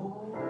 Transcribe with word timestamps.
Shine 0.00 0.49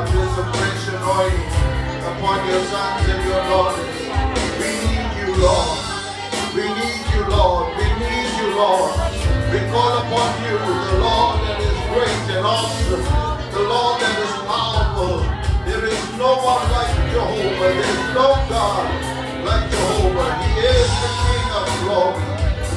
of 0.00 1.02
oil 1.04 1.28
upon 2.08 2.48
your 2.48 2.64
sons 2.64 3.04
and 3.04 3.20
your 3.28 3.42
daughters. 3.52 4.00
We 4.56 4.70
need 4.80 5.12
you, 5.20 5.28
Lord. 5.36 5.76
We 6.56 6.64
need 6.72 7.04
you, 7.12 7.22
Lord. 7.28 7.76
We 7.76 7.84
need 8.00 8.30
you, 8.40 8.48
Lord. 8.56 8.96
We 9.52 9.60
call 9.68 9.92
upon 10.00 10.30
you, 10.40 10.56
the 10.56 10.96
Lord 11.04 11.36
that 11.44 11.60
is 11.60 11.76
great 11.92 12.24
and 12.32 12.46
awesome, 12.46 13.04
the 13.52 13.60
Lord 13.60 14.00
that 14.00 14.16
is 14.24 14.34
powerful. 14.48 15.20
There 15.68 15.84
is 15.84 16.04
no 16.16 16.32
one 16.48 16.64
like 16.72 16.96
Jehovah. 17.12 17.60
There 17.60 17.84
is 17.84 18.00
no 18.16 18.28
God 18.48 18.88
like 19.44 19.70
Jehovah. 19.70 20.32
He 20.40 20.64
is 20.64 20.90
the 20.96 21.10
King 21.20 21.48
of 21.60 21.68
glory. 21.84 22.24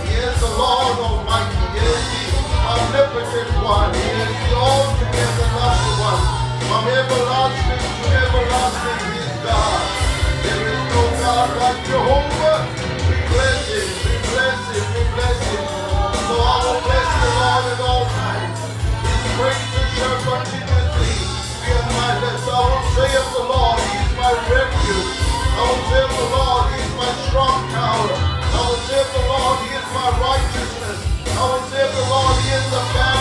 He 0.04 0.14
is 0.28 0.36
the 0.44 0.52
Lord 0.60 1.00
Almighty. 1.00 1.56
He 1.72 1.88
is 1.88 2.04
the 2.12 2.60
omnipotent 2.68 3.52
one. 3.64 3.94
He 3.96 4.08
is 4.12 4.34
the 4.44 4.56
altogether 4.60 5.48
lovely 5.56 5.94
one. 6.04 6.43
From 6.68 6.88
everlasting 6.88 7.84
to 7.84 8.08
everlasting, 8.24 9.00
is 9.20 9.36
God. 9.44 9.84
There 10.48 10.64
is 10.72 10.84
no 10.96 11.04
God 11.20 11.50
like 11.60 11.80
Jehovah. 11.84 12.60
We 13.12 13.18
bless 13.28 13.62
Him. 13.68 13.88
We 14.08 14.16
bless 14.32 14.62
Him. 14.72 14.86
We 14.96 15.04
bless 15.12 15.40
Him. 15.52 15.64
So 16.24 16.36
I 16.40 16.58
will 16.64 16.80
the 16.88 17.84
all 17.84 18.06
times. 18.16 18.60
His 19.04 19.24
praises 19.36 19.88
shall 20.00 20.18
continuously 20.24 21.16
be 21.64 21.70
on 21.76 21.88
my 22.00 22.12
lips. 22.24 22.48
I 22.48 22.60
will 22.64 22.86
say 22.96 23.12
the 23.12 23.44
Lord, 23.44 23.80
He 23.84 23.94
is 24.00 24.12
my 24.16 24.34
refuge. 24.48 25.12
I 25.20 25.62
will 25.68 25.84
say 25.92 26.04
the 26.16 26.26
Lord, 26.32 26.64
He 26.72 26.80
is 26.80 26.94
my 26.96 27.12
strong 27.28 27.60
tower. 27.76 28.14
I 28.16 28.60
will 28.64 28.82
say 28.88 29.02
the 29.04 29.24
Lord, 29.28 29.58
He 29.68 29.70
is 29.76 29.88
my 29.92 30.10
righteousness. 30.16 31.00
I 31.28 31.44
will 31.44 31.66
say 31.68 31.84
the 31.92 32.04
Lord, 32.08 32.36
He 32.40 32.50
is 32.56 32.66
the 32.72 32.84
banner 32.96 33.13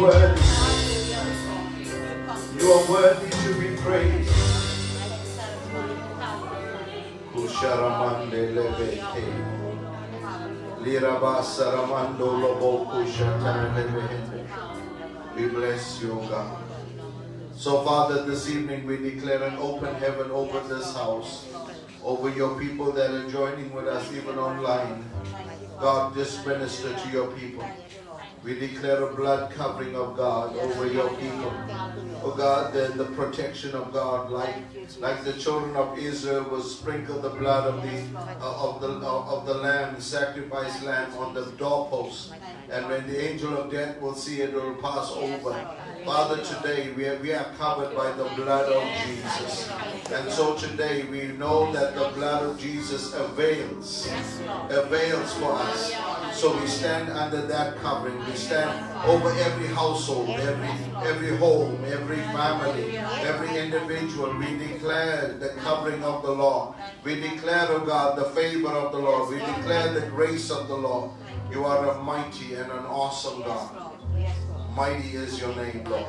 Worthy. 0.00 0.40
You 2.56 2.72
are 2.72 2.90
worthy 2.90 3.28
to 3.28 3.60
be 3.60 3.76
praised. 3.82 4.32
We 15.36 15.48
bless 15.48 16.02
you, 16.02 16.08
God. 16.30 16.62
So, 17.54 17.84
Father, 17.84 18.22
this 18.24 18.48
evening 18.48 18.86
we 18.86 18.96
declare 18.96 19.42
an 19.42 19.56
open 19.58 19.94
heaven 19.96 20.30
over 20.30 20.60
this 20.60 20.94
house, 20.94 21.46
over 22.02 22.30
your 22.30 22.58
people 22.58 22.90
that 22.92 23.10
are 23.10 23.28
joining 23.28 23.70
with 23.74 23.86
us 23.86 24.10
even 24.14 24.38
online. 24.38 25.04
God, 25.78 26.14
just 26.14 26.46
minister 26.46 26.94
to 26.94 27.08
your 27.10 27.30
people. 27.32 27.68
We 28.42 28.58
declare 28.58 29.02
a 29.02 29.14
blood 29.14 29.52
covering 29.52 29.94
of 29.94 30.16
God 30.16 30.56
over 30.56 30.86
your 30.86 31.10
people. 31.10 31.52
Oh 32.22 32.34
God, 32.36 32.72
the, 32.72 32.92
the 32.96 33.04
protection 33.04 33.72
of 33.72 33.92
God, 33.92 34.30
like 34.30 34.56
like 34.98 35.24
the 35.24 35.34
children 35.34 35.76
of 35.76 35.98
Israel 35.98 36.44
was 36.44 36.76
sprinkled 36.76 37.22
the 37.22 37.30
blood 37.30 37.66
of 37.66 37.82
the 37.82 38.18
uh, 38.18 38.68
of 38.68 38.80
the 38.80 38.88
uh, 38.88 39.34
of 39.34 39.46
the 39.46 39.54
lamb, 39.54 39.94
the 39.94 40.02
sacrificed 40.02 40.82
lamb 40.82 41.12
on 41.18 41.34
the 41.34 41.46
doorpost, 41.58 42.32
and 42.70 42.88
when 42.88 43.06
the 43.06 43.18
angel 43.30 43.56
of 43.56 43.70
death 43.70 44.00
will 44.00 44.14
see 44.14 44.40
it, 44.40 44.50
it 44.50 44.54
will 44.54 44.74
pass 44.76 45.10
over. 45.12 45.54
Father, 46.04 46.42
today 46.42 46.92
we 46.92 47.06
are, 47.06 47.18
we 47.18 47.32
are 47.32 47.44
covered 47.58 47.94
by 47.94 48.10
the 48.12 48.24
blood 48.36 48.72
of 48.72 48.82
Jesus, 49.06 49.70
and 50.10 50.30
so 50.32 50.56
today 50.56 51.04
we 51.04 51.28
know 51.36 51.70
that 51.72 51.94
the 51.94 52.08
blood 52.14 52.42
of 52.42 52.58
Jesus 52.58 53.12
avails, 53.14 54.10
avails 54.70 55.34
for 55.34 55.52
us. 55.52 55.92
So 56.32 56.58
we 56.58 56.66
stand 56.66 57.10
under 57.10 57.42
that 57.46 57.76
covering. 57.78 58.18
We 58.24 58.32
stand 58.32 58.70
over 59.04 59.30
every 59.30 59.66
household, 59.68 60.30
every 60.30 60.68
every 61.06 61.36
home, 61.36 61.82
every 61.86 62.16
family, 62.16 62.98
every 62.98 63.58
individual. 63.58 64.36
We 64.38 64.56
declare 64.56 65.36
the 65.38 65.50
covering 65.60 66.02
of 66.04 66.22
the 66.22 66.32
Lord. 66.32 66.74
We 67.04 67.20
declare, 67.20 67.66
oh 67.70 67.84
God, 67.84 68.18
the 68.18 68.30
favor 68.30 68.68
of 68.68 68.92
the 68.92 68.98
Lord. 68.98 69.30
We 69.30 69.38
declare 69.38 69.92
the 69.92 70.06
grace 70.06 70.50
of 70.50 70.68
the 70.68 70.76
Lord. 70.76 71.10
You 71.50 71.64
are 71.64 71.90
a 71.90 72.02
mighty 72.02 72.54
and 72.54 72.70
an 72.70 72.86
awesome 72.86 73.42
God. 73.42 73.92
Mighty 74.76 75.16
is 75.16 75.40
your 75.40 75.54
name, 75.56 75.84
Lord. 75.84 76.06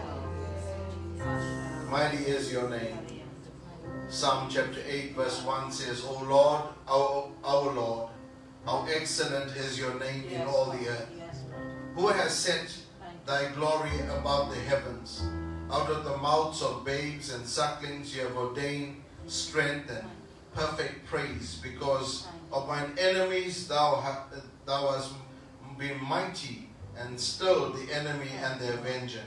Mighty 1.90 2.24
is 2.24 2.52
your 2.52 2.70
name. 2.70 2.98
Psalm 4.08 4.50
chapter 4.50 4.82
8, 4.88 5.16
verse 5.16 5.42
1 5.42 5.72
says, 5.72 6.04
O 6.06 6.24
Lord, 6.24 6.62
our, 6.88 7.32
our 7.44 7.74
Lord, 7.74 8.11
how 8.66 8.86
excellent 8.94 9.56
is 9.56 9.80
your 9.80 10.00
name 10.00 10.26
in 10.30 10.42
all 10.44 10.72
the 10.72 10.88
earth. 10.88 11.10
Who 11.96 12.08
has 12.08 12.34
set 12.34 12.74
thy 13.26 13.52
glory 13.54 13.92
above 14.18 14.50
the 14.54 14.60
heavens? 14.62 15.24
Out 15.72 15.90
of 15.90 16.04
the 16.04 16.18
mouths 16.18 16.62
of 16.62 16.86
babes 16.86 17.34
and 17.34 17.46
sucklings 17.46 18.16
you 18.16 18.24
have 18.24 18.36
ordained 18.38 19.02
strength 19.28 19.90
and 19.90 20.08
perfect 20.54 21.06
praise. 21.06 21.60
Because 21.64 22.28
of 22.52 22.68
mine 22.68 22.94
enemies 23.00 23.68
thou, 23.68 23.96
ha- 23.96 24.26
thou 24.66 24.92
hast 24.92 25.14
been 25.78 26.04
mighty 26.04 26.70
and 26.98 27.20
still 27.20 27.72
the 27.72 27.92
enemy 27.94 28.30
and 28.44 28.60
the 28.60 28.74
avenger. 28.74 29.24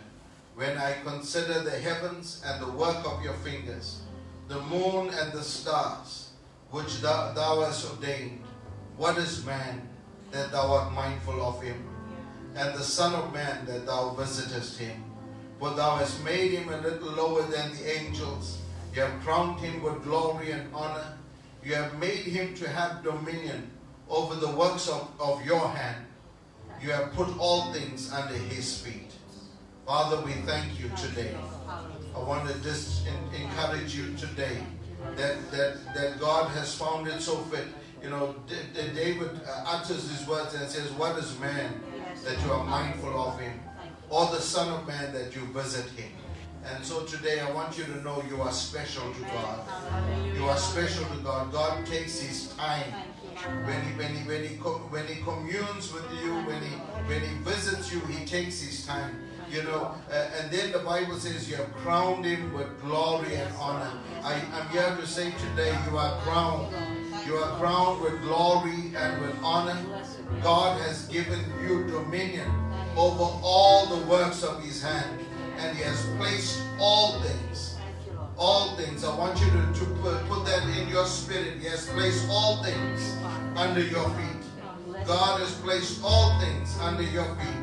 When 0.55 0.79
I 0.79 0.95
consider 1.03 1.61
the 1.61 1.79
heavens 1.79 2.43
and 2.47 2.62
the 2.62 2.71
work 2.71 3.05
of 3.05 3.25
your 3.25 3.35
fingers, 3.35 4.03
the 4.47 4.61
moon 4.61 5.09
and 5.12 5.33
the 5.33 5.43
stars, 5.43 6.29
which 6.71 7.00
thou, 7.00 7.33
thou 7.33 7.62
hast 7.62 7.91
ordained, 7.91 8.44
what 8.97 9.19
is 9.19 9.45
man 9.45 9.83
that 10.31 10.53
thou 10.53 10.73
art 10.73 10.93
mindful 10.93 11.43
of 11.43 11.63
him? 11.63 11.83
And 12.57 12.75
the 12.75 12.83
Son 12.83 13.15
of 13.15 13.33
Man 13.33 13.67
that 13.67 13.87
thou 13.87 14.11
visitest 14.11 14.79
him? 14.79 15.03
For 15.59 15.71
thou 15.71 15.97
hast 15.97 16.23
made 16.25 16.53
him 16.53 16.69
a 16.69 16.81
little 16.81 17.11
lower 17.11 17.43
than 17.43 17.75
the 17.75 17.99
angels. 17.99 18.59
You 18.95 19.03
have 19.03 19.21
crowned 19.23 19.59
him 19.61 19.83
with 19.83 20.05
glory 20.05 20.53
and 20.53 20.73
honor. 20.75 21.19
You 21.65 21.75
have 21.75 21.99
made 21.99 22.25
him 22.27 22.55
to 22.57 22.69
have 22.69 23.03
dominion 23.03 23.71
over 24.09 24.35
the 24.35 24.51
works 24.51 24.89
of, 24.89 25.11
of 25.19 25.45
your 25.45 25.69
hand. 25.69 26.05
You 26.81 26.91
have 26.91 27.13
put 27.13 27.29
all 27.39 27.73
things 27.73 28.13
under 28.13 28.35
his 28.35 28.81
feet. 28.81 29.13
Father, 29.87 30.21
we 30.25 30.33
thank 30.47 30.79
you 30.79 30.91
today. 30.97 31.35
I 32.15 32.19
want 32.19 32.49
to 32.49 32.63
just 32.63 33.07
encourage 33.35 33.97
you 33.97 34.15
today 34.17 34.59
that, 35.17 35.51
that, 35.51 35.95
that 35.95 36.21
God 36.21 36.51
has 36.51 36.75
found 36.75 37.09
it 37.09 37.21
so 37.21 37.37
fit. 37.37 37.67
You 38.04 38.11
know, 38.11 38.34
David 38.76 39.30
uh, 39.49 39.64
utters 39.66 40.11
these 40.11 40.28
words 40.28 40.52
and 40.52 40.68
says, 40.68 40.92
What 40.92 41.18
is 41.18 41.38
man 41.40 41.80
that 42.23 42.38
you 42.44 42.52
are 42.52 42.62
mindful 42.62 43.18
of 43.18 43.40
him? 43.40 43.58
Or 44.11 44.26
the 44.26 44.42
Son 44.42 44.68
of 44.68 44.87
Man 44.87 45.14
that 45.14 45.34
you 45.34 45.40
visit 45.46 45.88
him? 45.92 46.11
And 46.66 46.84
so 46.84 47.04
today 47.04 47.40
I 47.40 47.50
want 47.52 47.78
you 47.78 47.84
to 47.84 48.02
know 48.02 48.23
you 48.28 48.42
are 48.42 48.52
special 48.52 49.11
to 49.11 49.20
God. 49.23 49.61
You 50.37 50.44
are 50.44 50.56
special 50.58 51.06
to 51.06 51.16
God. 51.23 51.50
God 51.50 51.87
takes 51.87 52.20
his 52.20 52.49
time 52.49 52.92
when 53.64 53.82
he 53.82 53.92
when 53.99 54.14
he 54.14 54.28
when 54.28 54.42
he 54.42 54.54
when 54.56 55.06
he 55.06 55.23
communes 55.23 55.90
with 55.90 56.04
you, 56.23 56.34
when 56.44 56.61
he 56.61 56.76
when 57.08 57.23
he 57.23 57.34
visits 57.42 57.90
you, 57.90 58.00
he 58.00 58.26
takes 58.26 58.61
his 58.61 58.84
time. 58.84 59.16
You 59.50 59.62
know, 59.62 59.94
uh, 60.11 60.30
and 60.40 60.50
then 60.50 60.73
the 60.73 60.80
Bible 60.80 61.16
says 61.16 61.49
you 61.49 61.56
have 61.56 61.73
crowned 61.76 62.25
him 62.26 62.52
with 62.52 62.68
glory 62.82 63.37
and 63.37 63.54
honor. 63.56 63.92
I, 64.23 64.34
I'm 64.52 64.68
here 64.68 64.94
to 64.94 65.06
say 65.06 65.30
today 65.30 65.75
you 65.88 65.96
are 65.96 66.18
crowned. 66.20 66.75
You 67.26 67.37
are 67.37 67.59
crowned 67.59 68.02
with 68.02 68.21
glory 68.23 68.93
and 68.97 69.21
with 69.23 69.37
honor. 69.43 69.78
God 70.43 70.81
has 70.83 71.07
given 71.09 71.40
you 71.62 71.87
dominion 71.87 72.50
over 72.97 73.25
all 73.43 73.87
the 73.87 74.07
works 74.07 74.43
of 74.43 74.62
his 74.62 74.83
hand, 74.83 75.21
and 75.59 75.76
he 75.76 75.83
has 75.83 76.07
placed 76.16 76.62
all 76.78 77.21
things 77.21 77.75
all 78.37 78.76
things. 78.76 79.04
I 79.04 79.16
want 79.16 79.38
you 79.40 79.47
to, 79.47 79.81
to 79.81 79.85
put, 80.02 80.26
put 80.26 80.45
that 80.47 80.62
in 80.76 80.88
your 80.88 81.07
spirit. 81.07 81.59
He 81.61 81.66
has 81.69 81.88
placed 81.88 82.28
all 82.28 82.62
things 82.62 83.16
under 83.57 83.81
your 83.81 84.09
feet. 84.11 85.07
God 85.07 85.40
has 85.40 85.54
placed 85.61 86.00
all 86.02 86.38
things 86.40 86.78
under 86.81 87.02
your 87.02 87.25
feet. 87.37 87.62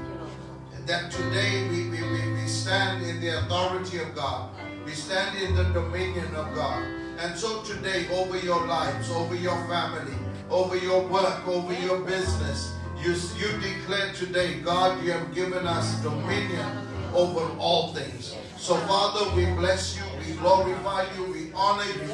And 0.75 0.87
that 0.87 1.11
today 1.11 1.67
we, 1.69 1.89
we, 1.89 2.01
we, 2.01 2.33
we 2.33 2.47
stand 2.47 3.03
in 3.05 3.19
the 3.19 3.39
authority 3.39 3.99
of 3.99 4.15
God. 4.15 4.51
We 4.85 4.91
stand 4.91 5.37
in 5.41 5.55
the 5.55 5.63
dominion 5.65 6.33
of 6.35 6.53
God. 6.55 7.00
And 7.21 7.37
so 7.37 7.61
today, 7.61 8.07
over 8.09 8.35
your 8.39 8.65
lives, 8.65 9.11
over 9.11 9.35
your 9.35 9.55
family, 9.67 10.15
over 10.49 10.75
your 10.75 11.07
work, 11.07 11.47
over 11.47 11.71
your 11.73 11.99
business, 11.99 12.73
you, 12.99 13.13
you 13.37 13.59
declare 13.59 14.11
today, 14.13 14.59
God, 14.61 15.03
you 15.03 15.11
have 15.11 15.31
given 15.35 15.67
us 15.67 16.01
dominion 16.01 16.87
over 17.13 17.41
all 17.59 17.93
things. 17.93 18.35
So, 18.57 18.75
Father, 18.75 19.35
we 19.35 19.45
bless 19.53 19.95
you, 19.95 20.03
we 20.17 20.33
glorify 20.37 21.05
you, 21.15 21.25
we 21.25 21.51
honor 21.53 21.85
you, 21.85 22.07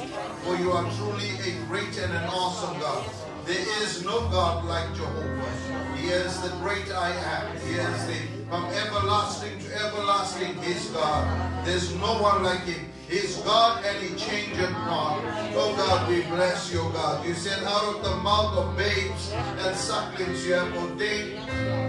for 0.43 0.57
you 0.57 0.73
are 0.73 0.91
truly 0.97 1.29
a 1.39 1.55
great 1.67 1.97
and 1.97 2.11
an 2.11 2.25
awesome 2.25 2.77
God. 2.81 3.09
There 3.45 3.81
is 3.81 4.03
no 4.03 4.27
God 4.27 4.65
like 4.65 4.93
Jehovah. 4.93 5.95
He 5.95 6.07
is 6.09 6.41
the 6.41 6.49
great 6.57 6.91
I 6.91 7.11
am. 7.11 7.57
He 7.61 7.75
is 7.75 8.07
the 8.07 8.36
from 8.49 8.65
everlasting 8.65 9.59
to 9.59 9.75
everlasting. 9.75 10.55
He's 10.63 10.89
God. 10.89 11.65
There's 11.65 11.93
no 11.95 12.21
one 12.21 12.43
like 12.43 12.63
him. 12.63 12.89
He's 13.09 13.37
God 13.37 13.83
and 13.85 13.97
he 14.03 14.15
changeth 14.15 14.71
not. 14.71 15.21
Oh 15.55 15.73
God, 15.75 16.09
we 16.09 16.21
bless 16.23 16.71
you, 16.71 16.79
God. 16.93 17.25
You 17.25 17.33
said 17.33 17.63
out 17.63 17.95
of 17.95 18.03
the 18.03 18.15
mouth 18.17 18.57
of 18.57 18.77
babes 18.77 19.31
and 19.33 19.75
sucklings 19.75 20.45
you 20.45 20.53
have 20.53 20.75
ordained 20.75 21.39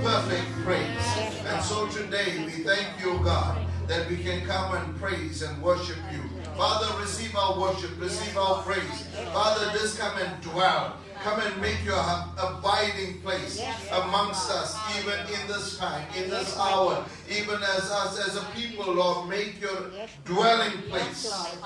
perfect 0.02 0.46
praise. 0.64 1.42
And 1.46 1.62
so 1.62 1.88
today 1.88 2.44
we 2.44 2.62
thank 2.62 2.88
you, 3.00 3.18
God, 3.24 3.66
that 3.86 4.08
we 4.08 4.16
can 4.16 4.44
come 4.46 4.76
and 4.76 4.96
praise 4.98 5.42
and 5.42 5.60
worship 5.62 5.98
you. 6.12 6.22
Father, 6.56 6.98
receive 7.00 7.34
our 7.36 7.60
worship, 7.60 7.90
receive 8.00 8.36
our 8.36 8.62
praise. 8.62 9.06
Father, 9.32 9.70
just 9.78 9.98
come 9.98 10.18
and 10.18 10.42
dwell. 10.42 10.96
Come 11.22 11.40
and 11.40 11.60
make 11.60 11.84
your 11.84 11.98
abiding 12.38 13.20
place 13.22 13.62
amongst 13.92 14.50
us, 14.50 14.78
even 14.98 15.18
in 15.18 15.48
this 15.48 15.76
time, 15.78 16.06
in 16.16 16.30
this 16.30 16.56
hour, 16.56 17.04
even 17.28 17.56
as 17.56 17.90
us 17.90 18.18
as 18.28 18.36
a 18.36 18.44
people, 18.54 18.92
Lord, 18.94 19.28
make 19.28 19.60
your 19.60 19.90
dwelling 20.24 20.82
place 20.88 21.56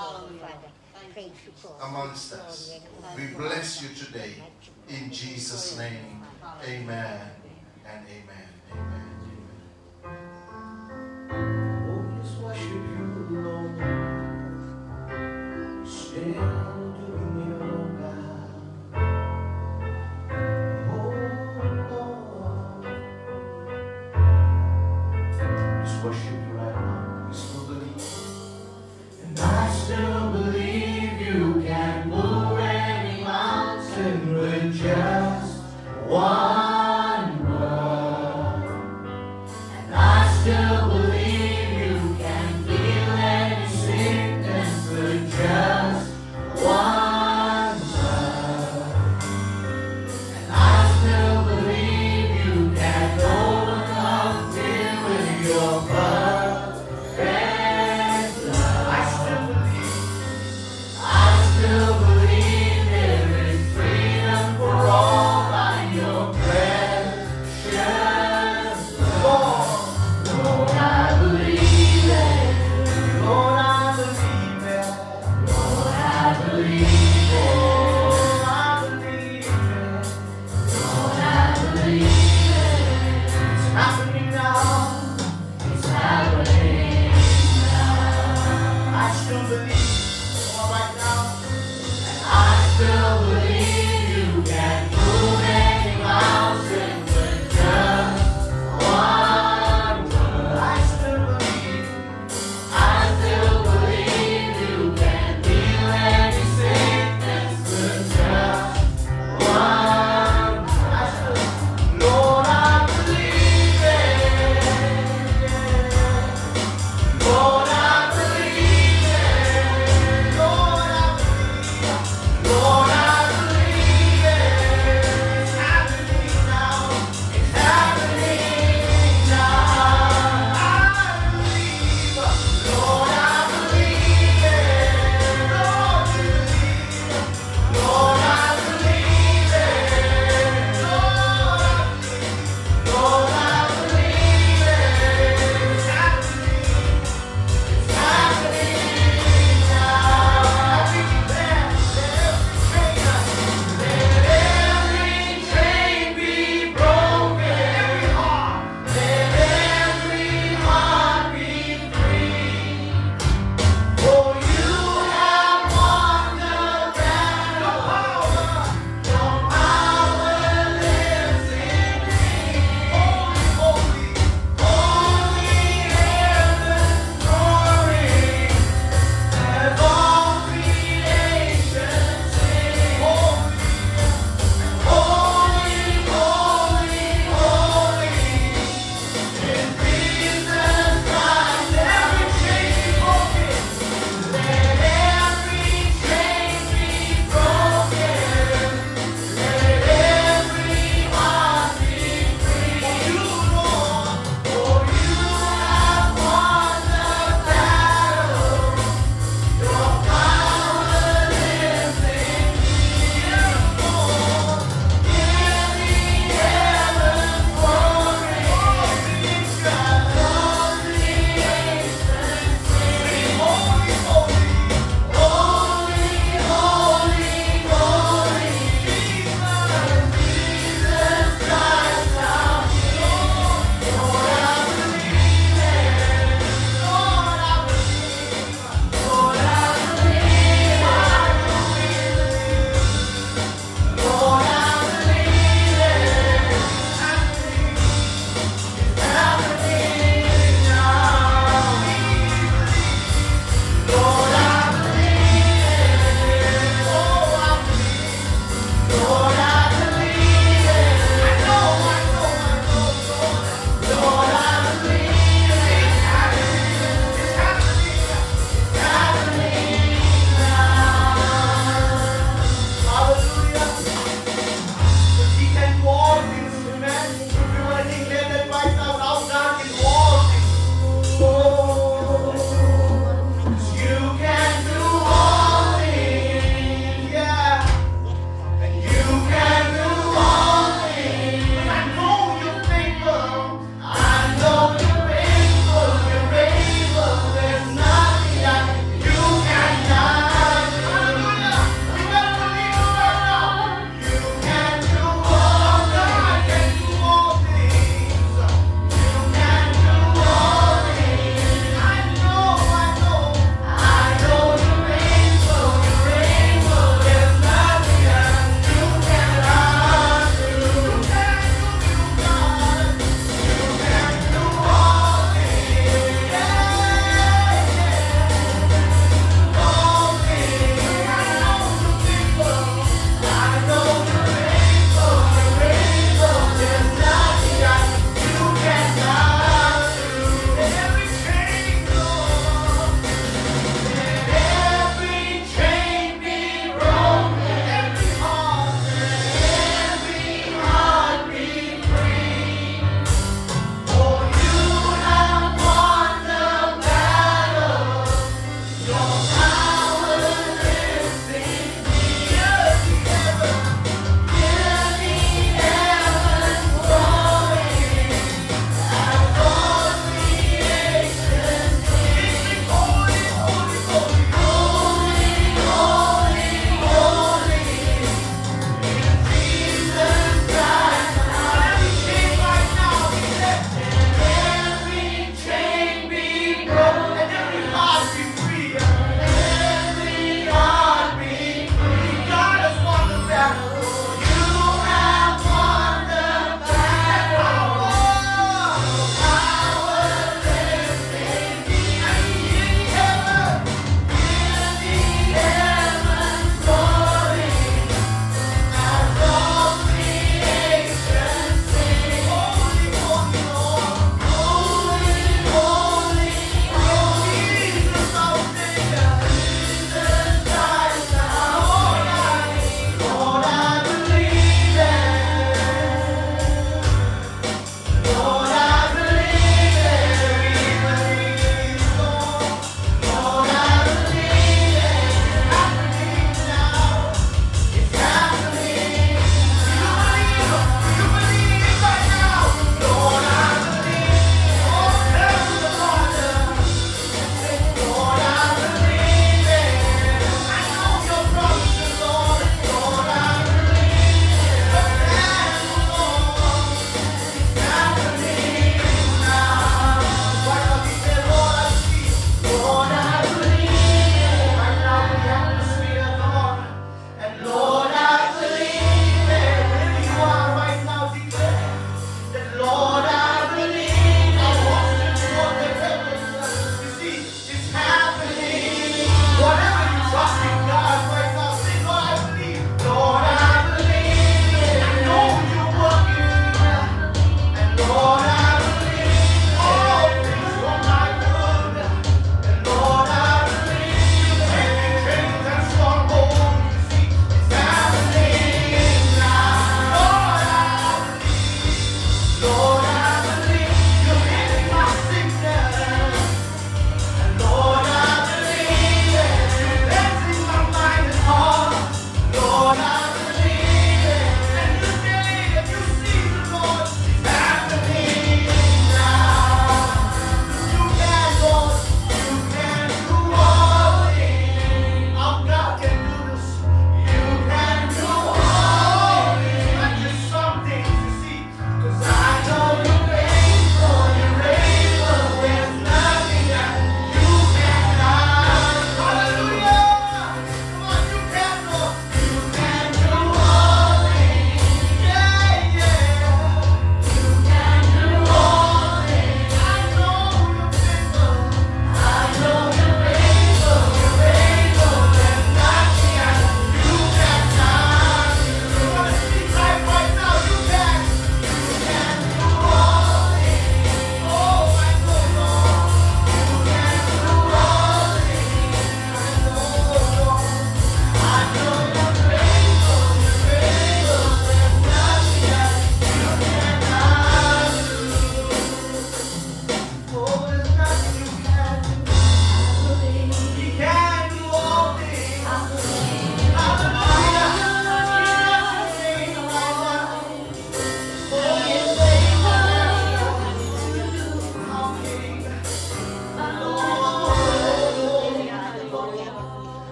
amongst 1.83 2.33
us. 2.33 2.79
We 3.15 3.27
bless 3.27 3.81
you 3.81 3.89
today. 3.95 4.33
In 4.89 5.11
Jesus' 5.11 5.77
name, 5.77 6.23
amen 6.67 7.21
and 7.85 8.05
amen. 8.07 8.32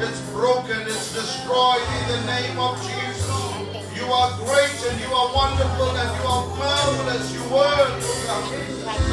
It's, 0.00 0.20
broken, 0.30 0.80
it's 0.82 1.14
destroyed 1.14 1.86
in 2.00 2.08
the 2.08 2.20
name 2.26 2.58
of 2.58 2.76
Jesus. 2.82 3.28
You 3.96 4.06
are 4.12 4.36
great 4.38 4.74
and 4.90 5.00
you 5.00 5.10
are 5.14 5.34
wonderful 5.34 5.90
and 5.96 6.10
you 6.18 6.26
are 6.28 6.46
marvelous. 6.56 7.32
You 7.32 7.42
word, 7.52 8.00
to 8.02 8.26
God. 8.26 8.44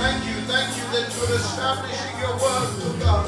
Thank 0.01 0.25
you, 0.25 0.35
thank 0.49 0.69
you 0.77 0.85
that 0.93 1.07
you 1.13 1.21
are 1.23 1.35
establishing 1.35 2.19
your 2.19 2.35
word 2.41 2.69
to 2.81 2.89
God. 3.05 3.25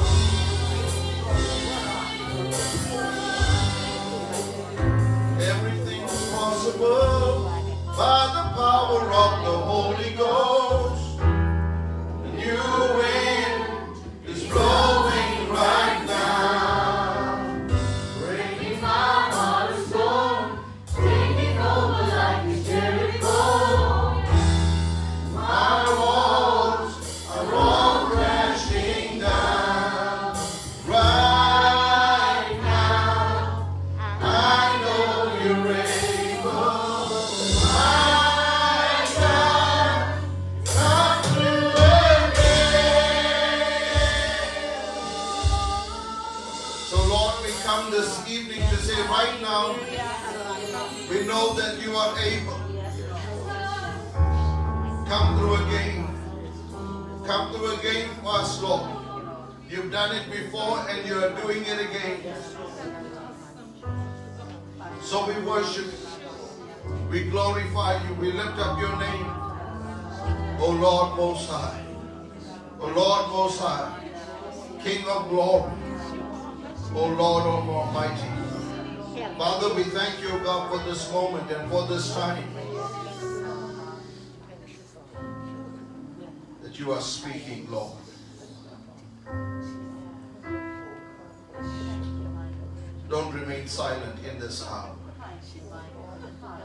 Everything's 5.40 6.30
possible 6.30 7.50
by 7.96 8.26
the 8.34 8.44
power 8.56 9.02
of 9.02 9.44
the 9.44 9.56
Holy 9.70 10.10
Ghost. 10.16 11.13
Done 59.94 60.16
it 60.16 60.28
before 60.28 60.84
and 60.90 61.06
you 61.06 61.14
are 61.22 61.30
doing 61.40 61.62
it 61.64 61.78
again. 61.78 62.18
So 65.00 65.24
we 65.28 65.40
worship 65.46 65.86
you. 65.86 66.94
We 67.08 67.30
glorify 67.30 68.02
you. 68.02 68.14
We 68.14 68.32
lift 68.32 68.58
up 68.58 68.80
your 68.80 68.96
name. 68.98 69.30
O 70.58 70.76
Lord 70.82 71.16
Most 71.16 71.48
High. 71.48 71.84
O 72.80 72.88
Lord 72.88 73.28
Most 73.28 73.60
High. 73.60 74.10
King 74.82 75.06
of 75.06 75.28
glory. 75.28 75.70
O 76.96 77.06
Lord 77.06 77.44
Almighty. 77.44 78.30
Father, 79.38 79.74
we 79.74 79.84
thank 79.84 80.20
you, 80.20 80.30
God, 80.42 80.72
for 80.72 80.90
this 80.90 81.08
moment 81.12 81.48
and 81.52 81.70
for 81.70 81.86
this 81.86 82.12
time 82.14 82.52
that 86.62 86.80
you 86.80 86.90
are 86.90 87.00
speaking, 87.00 87.70
Lord. 87.70 88.03
Don't 93.08 93.32
remain 93.34 93.66
silent 93.66 94.18
in 94.24 94.38
this 94.40 94.66
hour. 94.66 94.96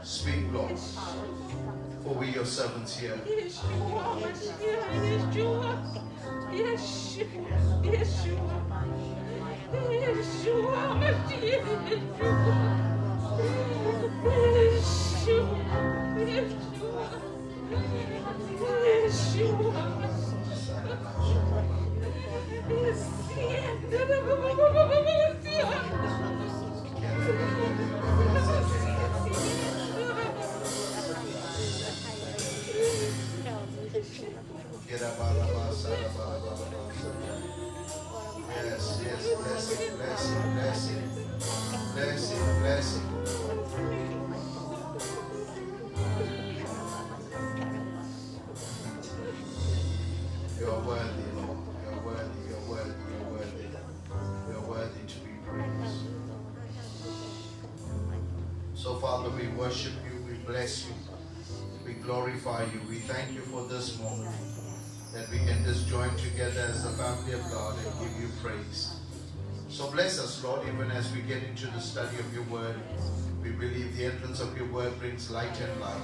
Speak, 0.02 0.52
Lord, 0.52 0.78
for 2.02 2.14
we 2.14 2.28
your 2.28 2.46
servants 2.46 2.98
here. 2.98 3.20
Yeshua, 3.26 4.20
Mashiach, 4.20 4.80
get 71.30 71.44
into 71.44 71.68
the 71.68 71.78
study 71.78 72.18
of 72.18 72.34
your 72.34 72.42
word. 72.44 72.74
We 73.40 73.50
believe 73.50 73.96
the 73.96 74.06
entrance 74.06 74.40
of 74.40 74.56
your 74.56 74.66
word 74.66 74.98
brings 74.98 75.30
light 75.30 75.60
and 75.60 75.80
light. 75.80 76.02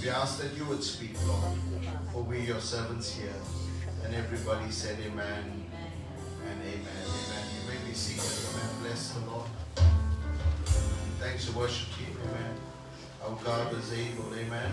We 0.00 0.08
ask 0.08 0.40
that 0.40 0.56
you 0.56 0.64
would 0.64 0.82
speak, 0.82 1.16
Lord, 1.26 1.52
for 2.14 2.22
we 2.22 2.40
your 2.40 2.58
servants 2.58 3.14
here. 3.14 3.40
And 4.04 4.14
everybody 4.14 4.70
said 4.70 4.96
amen 5.00 5.66
and 6.48 6.62
amen. 6.62 6.80
Amen. 6.80 7.44
You 7.52 7.68
may 7.68 7.88
be 7.88 7.94
seated. 7.94 8.24
Amen. 8.54 8.70
Bless 8.84 9.10
the 9.10 9.20
Lord. 9.30 9.48
Thanks 11.20 11.44
to 11.44 11.52
worship 11.52 11.88
team. 11.98 12.16
Amen. 12.24 12.54
Our 13.24 13.36
God 13.44 13.74
is 13.74 13.92
able. 13.92 14.34
Amen. 14.34 14.72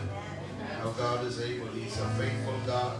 Our 0.86 0.94
God 0.94 1.26
is 1.26 1.42
able. 1.42 1.68
He's 1.68 2.00
a 2.00 2.08
faithful 2.12 2.56
God. 2.66 2.98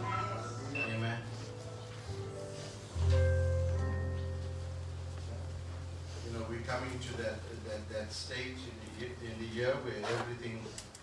Know, 6.36 6.46
we're 6.50 6.66
coming 6.68 6.98
to 7.00 7.12
that 7.24 7.40
that, 7.68 7.82
that 7.92 8.12
stage 8.14 8.60
in 8.70 8.76
the, 8.84 8.90
ye- 9.00 9.18
in 9.26 9.34
the 9.40 9.50
year 9.56 9.74
where 9.84 9.98
everything 10.20 10.60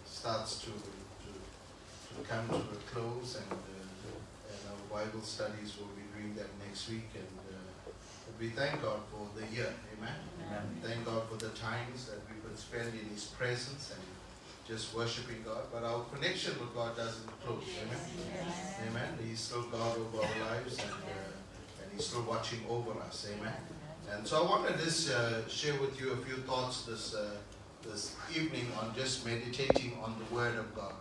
starts 0.07 0.61
to, 0.63 0.71
to, 0.71 1.31
to 2.15 2.29
come 2.29 2.47
to 2.49 2.63
a 2.63 2.81
close, 2.93 3.37
and, 3.43 3.51
uh, 3.51 4.53
and 4.53 4.61
our 4.71 4.83
Bible 5.05 5.23
studies 5.23 5.77
will 5.79 5.91
be 5.99 6.07
doing 6.15 6.35
that 6.37 6.49
next 6.65 6.89
week. 6.89 7.09
And 7.15 7.33
uh, 7.51 7.91
we 8.39 8.49
thank 8.51 8.81
God 8.83 9.01
for 9.11 9.27
the 9.39 9.47
year. 9.55 9.73
Amen. 9.99 10.15
Thank 10.83 11.05
God 11.05 11.23
for 11.29 11.37
the 11.37 11.51
times 11.51 12.07
that 12.07 12.21
we 12.31 12.39
could 12.43 12.59
spend 12.59 12.89
in 12.95 13.09
His 13.15 13.25
presence 13.25 13.93
and 13.95 14.03
just 14.69 14.95
worshiping 14.95 15.43
God. 15.45 15.65
But 15.73 15.83
our 15.83 16.05
connection 16.15 16.53
with 16.61 16.75
God 16.75 16.97
doesn't 16.97 17.27
close. 17.45 17.65
Amen. 17.83 17.99
Amen. 18.89 19.19
He's 19.27 19.41
still 19.41 19.63
God 19.63 19.97
over 19.99 20.19
our 20.23 20.55
lives 20.55 20.79
and, 20.79 20.93
uh, 20.93 21.83
and 21.83 21.93
He's 21.95 22.07
still 22.07 22.23
watching 22.23 22.61
over 22.69 22.93
us. 23.01 23.27
Amen. 23.37 23.53
And 24.13 24.29
so 24.29 24.45
I 24.45 24.49
want 24.49 24.69
to 24.69 24.85
just 24.85 25.11
uh, 25.11 25.49
share 25.49 25.81
with 25.81 25.99
you 25.99 26.13
a 26.13 26.17
few 26.17 26.37
thoughts 26.45 26.83
this, 26.83 27.15
uh, 27.15 27.31
this 27.83 28.15
evening 28.37 28.67
on 28.79 28.95
just 28.95 29.25
meditating 29.25 29.97
on 30.03 30.15
the 30.19 30.35
Word 30.35 30.57
of 30.59 30.75
God. 30.75 30.93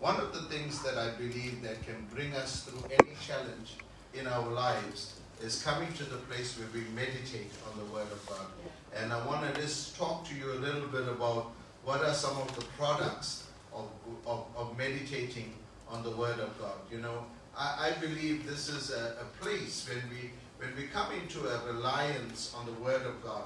One 0.00 0.20
of 0.20 0.34
the 0.34 0.42
things 0.42 0.82
that 0.82 0.98
I 0.98 1.10
believe 1.16 1.62
that 1.62 1.82
can 1.86 2.06
bring 2.12 2.34
us 2.34 2.64
through 2.64 2.84
any 2.90 3.16
challenge 3.26 3.76
in 4.12 4.26
our 4.26 4.48
lives 4.48 5.18
is 5.40 5.62
coming 5.62 5.90
to 5.94 6.04
the 6.04 6.18
place 6.28 6.58
where 6.58 6.68
we 6.74 6.88
meditate 6.94 7.50
on 7.70 7.78
the 7.78 7.86
Word 7.86 8.12
of 8.12 8.26
God. 8.26 8.46
And 8.94 9.12
I 9.12 9.26
want 9.26 9.42
to 9.52 9.60
just 9.60 9.96
talk 9.96 10.28
to 10.28 10.34
you 10.34 10.52
a 10.52 10.58
little 10.60 10.88
bit 10.88 11.08
about 11.08 11.52
what 11.84 12.02
are 12.02 12.12
some 12.12 12.36
of 12.36 12.54
the 12.54 12.64
products 12.78 13.46
of, 13.74 13.88
of, 14.26 14.44
of 14.56 14.76
meditating 14.76 15.54
on 15.88 16.02
the 16.02 16.10
Word 16.10 16.38
of 16.38 16.56
God. 16.60 16.76
You 16.90 16.98
know, 16.98 17.24
I, 17.56 17.92
I 17.96 18.00
believe 18.00 18.46
this 18.46 18.68
is 18.68 18.90
a, 18.90 19.16
a 19.22 19.42
place 19.42 19.88
when 19.88 20.02
we 20.10 20.30
when 20.62 20.76
we 20.76 20.84
come 20.84 21.10
into 21.12 21.40
a 21.48 21.66
reliance 21.66 22.54
on 22.56 22.64
the 22.66 22.72
Word 22.74 23.02
of 23.02 23.20
God 23.22 23.44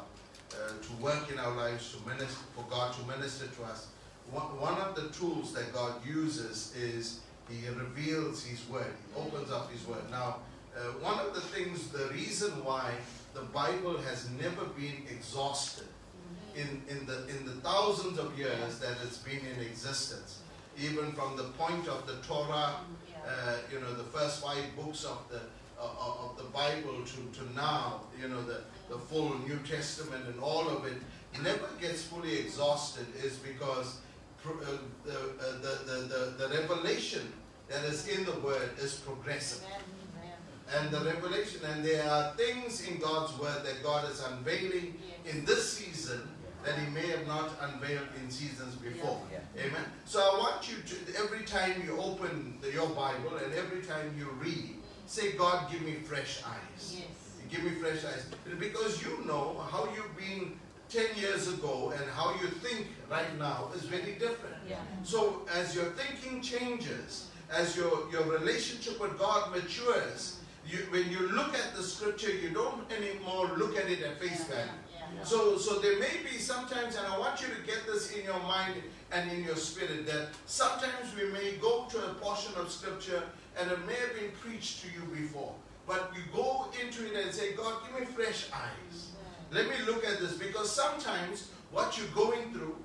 uh, 0.52 0.68
to 0.82 1.02
work 1.02 1.32
in 1.32 1.38
our 1.38 1.56
lives, 1.56 1.96
to 1.96 2.08
minister, 2.08 2.44
for 2.54 2.64
God 2.68 2.92
to 2.92 3.06
minister 3.06 3.46
to 3.46 3.64
us, 3.64 3.88
one, 4.30 4.60
one 4.60 4.74
of 4.74 4.94
the 4.94 5.08
tools 5.08 5.54
that 5.54 5.72
God 5.72 5.94
uses 6.06 6.74
is 6.76 7.20
He 7.48 7.66
reveals 7.70 8.44
His 8.44 8.68
Word. 8.68 8.92
He 9.14 9.20
opens 9.20 9.50
up 9.50 9.72
His 9.72 9.86
Word. 9.86 10.10
Now, 10.10 10.36
uh, 10.76 10.80
one 11.00 11.18
of 11.18 11.34
the 11.34 11.40
things, 11.40 11.88
the 11.88 12.06
reason 12.08 12.50
why 12.62 12.92
the 13.32 13.40
Bible 13.40 13.96
has 13.96 14.28
never 14.38 14.66
been 14.76 15.04
exhausted 15.10 15.88
in, 16.54 16.82
in, 16.90 17.06
the, 17.06 17.26
in 17.28 17.46
the 17.46 17.52
thousands 17.62 18.18
of 18.18 18.38
years 18.38 18.78
that 18.80 18.96
it's 19.02 19.18
been 19.18 19.40
in 19.40 19.62
existence, 19.62 20.40
even 20.78 21.12
from 21.12 21.34
the 21.38 21.44
point 21.56 21.88
of 21.88 22.06
the 22.06 22.16
Torah, 22.28 22.74
uh, 23.26 23.56
you 23.72 23.80
know, 23.80 23.94
the 23.94 24.04
first 24.04 24.42
five 24.42 24.64
books 24.76 25.04
of 25.04 25.18
the 25.30 25.40
uh, 25.78 26.24
of 26.24 26.36
the 26.36 26.44
Bible 26.44 27.02
to, 27.04 27.38
to 27.38 27.54
now, 27.54 28.02
you 28.20 28.28
know, 28.28 28.42
the, 28.42 28.60
the 28.88 28.98
full 28.98 29.38
New 29.40 29.58
Testament 29.68 30.24
and 30.26 30.40
all 30.40 30.68
of 30.68 30.86
it 30.86 30.96
never 31.42 31.68
gets 31.80 32.02
fully 32.02 32.38
exhausted 32.38 33.06
is 33.22 33.36
because 33.36 33.98
uh, 34.46 34.50
the, 35.04 35.12
uh, 35.12 35.58
the, 35.60 36.36
the, 36.38 36.46
the, 36.46 36.60
revelation 36.60 37.32
that 37.68 37.84
is 37.84 38.06
in 38.06 38.24
the 38.24 38.38
Word 38.40 38.70
is 38.78 38.94
progressive. 38.94 39.66
And 40.74 40.90
the 40.90 41.00
revelation, 41.00 41.60
and 41.64 41.84
there 41.84 42.08
are 42.08 42.32
things 42.34 42.86
in 42.86 42.98
God's 42.98 43.36
Word 43.38 43.64
that 43.64 43.82
God 43.82 44.10
is 44.10 44.22
unveiling 44.22 44.98
in 45.24 45.44
this 45.44 45.72
season 45.72 46.28
that 46.64 46.78
He 46.78 46.90
may 46.90 47.06
have 47.08 47.26
not 47.26 47.50
unveiled 47.60 48.08
in 48.22 48.30
seasons 48.30 48.74
before. 48.76 49.20
Amen. 49.58 49.84
So 50.04 50.20
I 50.20 50.38
want 50.38 50.68
you 50.68 50.76
to, 50.82 51.18
every 51.18 51.44
time 51.44 51.82
you 51.84 51.98
open 51.98 52.58
the, 52.60 52.72
your 52.72 52.88
Bible 52.88 53.36
and 53.42 53.52
every 53.54 53.82
time 53.82 54.14
you 54.18 54.28
read, 54.40 54.76
Say, 55.06 55.32
God, 55.32 55.70
give 55.70 55.82
me 55.82 55.92
fresh 55.92 56.42
eyes. 56.44 56.96
Yes. 56.98 57.06
Give 57.48 57.62
me 57.62 57.70
fresh 57.70 58.04
eyes. 58.04 58.26
Because 58.58 59.02
you 59.02 59.24
know 59.24 59.64
how 59.70 59.88
you've 59.94 60.16
been 60.16 60.58
10 60.88 61.16
years 61.16 61.48
ago 61.48 61.92
and 61.96 62.10
how 62.10 62.34
you 62.40 62.48
think 62.48 62.88
right 63.10 63.38
now 63.38 63.70
is 63.74 63.82
very 63.82 64.12
different. 64.14 64.56
Yeah. 64.68 64.76
So 65.04 65.42
as 65.54 65.74
your 65.74 65.86
thinking 65.86 66.42
changes, 66.42 67.30
as 67.52 67.76
your, 67.76 68.10
your 68.10 68.24
relationship 68.24 69.00
with 69.00 69.16
God 69.18 69.52
matures, 69.52 70.40
you, 70.66 70.78
when 70.90 71.08
you 71.10 71.28
look 71.28 71.54
at 71.54 71.76
the 71.76 71.82
scripture, 71.82 72.32
you 72.32 72.50
don't 72.50 72.90
anymore 72.90 73.52
look 73.56 73.76
at 73.76 73.88
it 73.88 74.02
at 74.02 74.20
face 74.20 74.44
value. 74.44 74.64
Yeah. 74.92 75.22
So, 75.22 75.56
so 75.56 75.78
there 75.78 76.00
may 76.00 76.18
be 76.28 76.38
sometimes, 76.38 76.96
and 76.96 77.06
I 77.06 77.16
want 77.16 77.40
you 77.40 77.46
to 77.46 77.60
get 77.64 77.86
this 77.86 78.10
in 78.10 78.24
your 78.24 78.40
mind 78.40 78.74
and 79.12 79.30
in 79.30 79.44
your 79.44 79.54
spirit, 79.54 80.04
that 80.06 80.30
sometimes 80.46 81.14
we 81.16 81.30
may 81.30 81.52
go 81.60 81.86
to 81.90 81.98
a 82.10 82.14
portion 82.14 82.54
of 82.56 82.70
scripture 82.70 83.22
and 83.58 83.70
it 83.70 83.86
may 83.86 83.94
have 83.94 84.14
been 84.14 84.30
preached 84.40 84.82
to 84.82 84.88
you 84.88 85.04
before. 85.14 85.54
But 85.86 86.12
you 86.14 86.22
go 86.34 86.66
into 86.82 87.06
it 87.06 87.24
and 87.24 87.32
say, 87.32 87.54
God, 87.54 87.74
give 87.84 88.00
me 88.00 88.06
fresh 88.06 88.48
eyes. 88.52 89.10
Let 89.52 89.68
me 89.68 89.76
look 89.86 90.04
at 90.04 90.18
this 90.20 90.34
because 90.34 90.70
sometimes 90.70 91.50
what 91.70 91.96
you're 91.96 92.08
going 92.08 92.52
through, 92.52 92.76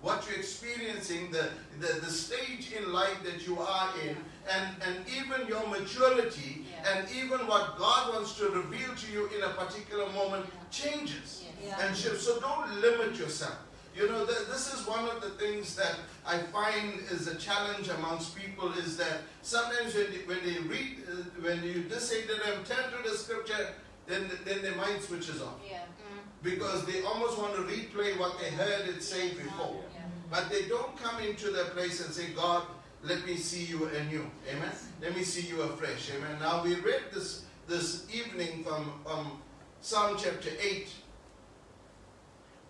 what 0.00 0.24
you're 0.28 0.38
experiencing, 0.38 1.30
the, 1.32 1.48
the, 1.80 2.00
the 2.00 2.10
stage 2.10 2.72
in 2.72 2.92
life 2.92 3.24
that 3.24 3.46
you 3.46 3.58
are 3.58 3.90
in, 4.06 4.16
and, 4.50 4.76
and 4.86 5.04
even 5.08 5.48
your 5.48 5.66
maturity, 5.66 6.64
and 6.94 7.08
even 7.10 7.46
what 7.46 7.78
God 7.78 8.14
wants 8.14 8.36
to 8.38 8.48
reveal 8.50 8.94
to 8.94 9.12
you 9.12 9.28
in 9.36 9.42
a 9.42 9.48
particular 9.50 10.06
moment 10.12 10.46
changes 10.70 11.44
and 11.80 11.96
shifts. 11.96 12.24
So 12.26 12.38
don't 12.40 12.80
limit 12.80 13.16
yourself. 13.16 13.56
You 13.96 14.08
know, 14.08 14.26
this 14.26 14.74
is 14.74 14.86
one 14.88 15.08
of 15.08 15.22
the 15.22 15.30
things 15.30 15.76
that 15.76 15.96
I 16.26 16.38
find 16.38 16.94
is 17.10 17.28
a 17.28 17.36
challenge 17.36 17.88
amongst 17.88 18.36
people 18.36 18.72
is 18.72 18.96
that 18.96 19.18
sometimes 19.42 19.94
when 19.94 20.10
they, 20.10 20.18
when 20.26 20.38
they 20.44 20.58
read, 20.68 20.98
uh, 21.08 21.22
when 21.40 21.62
you 21.62 21.84
just 21.88 22.08
say 22.08 22.22
to 22.22 22.34
them, 22.34 22.64
turn 22.64 22.90
to 22.90 23.08
the 23.08 23.16
scripture, 23.16 23.68
then, 24.06 24.28
then 24.44 24.62
their 24.62 24.74
mind 24.74 25.00
switches 25.00 25.40
off. 25.40 25.54
Yeah. 25.68 25.78
Mm. 25.78 26.18
Because 26.42 26.84
they 26.86 27.02
almost 27.02 27.38
want 27.38 27.54
to 27.54 27.62
replay 27.62 28.18
what 28.18 28.38
they 28.40 28.50
heard 28.50 28.88
it 28.88 29.00
say 29.00 29.28
before. 29.30 29.84
Yeah. 29.94 30.00
But 30.28 30.50
they 30.50 30.66
don't 30.66 30.96
come 30.96 31.20
into 31.22 31.50
the 31.50 31.64
place 31.66 32.04
and 32.04 32.12
say, 32.12 32.30
God, 32.34 32.64
let 33.04 33.24
me 33.24 33.36
see 33.36 33.64
you 33.64 33.86
anew. 33.86 34.26
Amen. 34.50 34.70
Let 35.00 35.14
me 35.14 35.22
see 35.22 35.46
you 35.46 35.62
afresh. 35.62 36.10
Amen. 36.16 36.36
Now 36.40 36.64
we 36.64 36.74
read 36.76 37.02
this 37.12 37.44
this 37.66 38.06
evening 38.12 38.64
from, 38.64 38.92
from 39.04 39.38
Psalm 39.80 40.16
chapter 40.18 40.50
8 40.60 40.88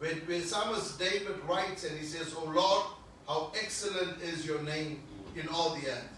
where, 0.05 0.15
where 0.27 0.41
Psalmist 0.43 0.99
David 0.99 1.37
writes 1.49 1.85
and 1.85 1.99
he 1.99 2.05
says, 2.05 2.35
O 2.37 2.45
Lord, 2.45 2.85
how 3.27 3.53
excellent 3.59 4.21
is 4.21 4.45
your 4.45 4.61
name 4.63 5.01
in 5.35 5.49
all 5.49 5.71
the 5.71 5.89
earth. 5.89 6.09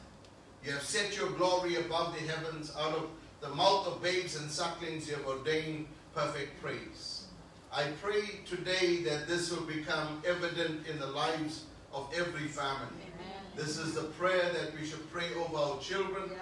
You 0.64 0.72
have 0.72 0.82
set 0.82 1.16
your 1.16 1.30
glory 1.30 1.76
above 1.76 2.12
the 2.12 2.26
heavens. 2.26 2.72
Out 2.76 2.94
of 2.94 3.08
the 3.40 3.48
mouth 3.50 3.86
of 3.86 4.02
babes 4.02 4.40
and 4.40 4.50
sucklings, 4.50 5.08
you 5.08 5.14
have 5.14 5.26
ordained 5.26 5.86
perfect 6.16 6.60
praise. 6.60 7.26
I 7.72 7.84
pray 8.02 8.22
today 8.44 9.04
that 9.04 9.28
this 9.28 9.52
will 9.52 9.66
become 9.66 10.20
evident 10.26 10.84
in 10.88 10.98
the 10.98 11.06
lives 11.06 11.66
of 11.92 12.12
every 12.12 12.48
family. 12.48 12.88
Amen. 12.90 13.54
This 13.54 13.78
is 13.78 13.94
the 13.94 14.08
prayer 14.18 14.50
that 14.52 14.76
we 14.76 14.84
should 14.84 15.08
pray 15.12 15.26
over 15.38 15.56
our 15.56 15.78
children. 15.78 16.30
Yeah, 16.32 16.38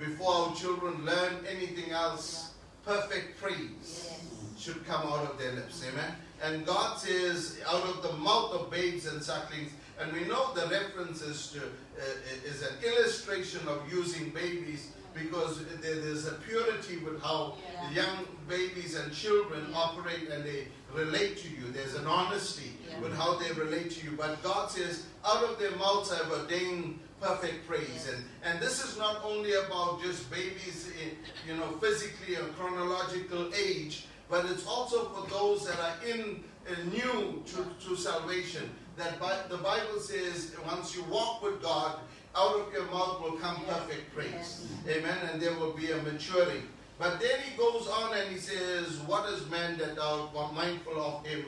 yeah. 0.00 0.06
Before 0.06 0.32
our 0.32 0.54
children 0.54 1.04
learn 1.04 1.44
anything 1.46 1.90
else, 1.90 2.54
yeah. 2.86 2.94
perfect 2.94 3.38
praise 3.38 3.58
yes. 3.82 4.20
should 4.58 4.86
come 4.86 5.06
out 5.06 5.30
of 5.30 5.38
their 5.38 5.52
lips. 5.52 5.84
Amen. 5.86 6.14
And 6.42 6.66
God 6.66 6.98
says, 6.98 7.58
out 7.66 7.82
of 7.82 8.02
the 8.02 8.12
mouth 8.12 8.52
of 8.52 8.70
babes 8.70 9.06
and 9.06 9.22
sucklings, 9.22 9.70
and 10.00 10.12
we 10.12 10.24
know 10.24 10.52
the 10.54 10.66
reference 10.68 11.22
is, 11.22 11.48
to, 11.52 11.60
uh, 11.60 12.48
is 12.48 12.62
an 12.62 12.74
illustration 12.84 13.66
of 13.68 13.90
using 13.90 14.30
babies 14.30 14.92
because 15.14 15.64
there's 15.80 16.26
a 16.26 16.32
purity 16.32 16.98
with 16.98 17.22
how 17.22 17.54
yeah. 17.72 18.02
young 18.02 18.26
babies 18.48 18.96
and 18.96 19.12
children 19.12 19.66
yeah. 19.70 19.76
operate 19.76 20.28
and 20.30 20.44
they 20.44 20.68
relate 20.92 21.38
to 21.38 21.48
you. 21.48 21.72
There's 21.72 21.94
an 21.94 22.06
honesty 22.06 22.72
yeah. 22.86 23.00
with 23.00 23.16
how 23.16 23.36
they 23.36 23.50
relate 23.52 23.90
to 23.92 24.04
you. 24.04 24.12
But 24.16 24.42
God 24.42 24.70
says, 24.70 25.06
out 25.24 25.42
of 25.42 25.58
their 25.58 25.74
mouths 25.76 26.12
I 26.12 26.16
have 26.16 26.32
ordained 26.32 26.98
perfect 27.20 27.66
praise. 27.66 28.10
And, 28.12 28.24
and 28.44 28.60
this 28.60 28.84
is 28.84 28.98
not 28.98 29.22
only 29.24 29.54
about 29.54 30.02
just 30.02 30.30
babies, 30.30 30.90
in, 31.02 31.16
you 31.48 31.58
know, 31.58 31.68
physically 31.78 32.34
and 32.34 32.54
chronological 32.56 33.50
age, 33.54 34.06
but 34.28 34.44
it's 34.46 34.66
also 34.66 35.08
for 35.10 35.28
those 35.30 35.66
that 35.66 35.78
are 35.78 36.08
in 36.08 36.42
uh, 36.68 36.74
new 36.90 37.42
to, 37.46 37.66
to 37.86 37.96
salvation. 37.96 38.70
That 38.96 39.20
by, 39.20 39.36
the 39.50 39.58
Bible 39.58 40.00
says 40.00 40.56
once 40.66 40.96
you 40.96 41.04
walk 41.04 41.42
with 41.42 41.62
God, 41.62 41.98
out 42.34 42.60
of 42.60 42.72
your 42.72 42.84
mouth 42.86 43.20
will 43.20 43.38
come 43.38 43.56
perfect 43.66 44.14
praise. 44.14 44.66
Amen. 44.88 45.16
And 45.30 45.40
there 45.40 45.54
will 45.54 45.72
be 45.72 45.90
a 45.90 45.96
maturing. 45.98 46.62
But 46.98 47.20
then 47.20 47.40
he 47.40 47.56
goes 47.56 47.88
on 47.88 48.16
and 48.16 48.30
he 48.30 48.38
says, 48.38 48.98
What 49.00 49.28
is 49.30 49.48
man 49.50 49.76
that 49.78 49.96
thou 49.96 50.30
art 50.34 50.54
mindful 50.54 50.98
of 51.00 51.26
him, 51.26 51.44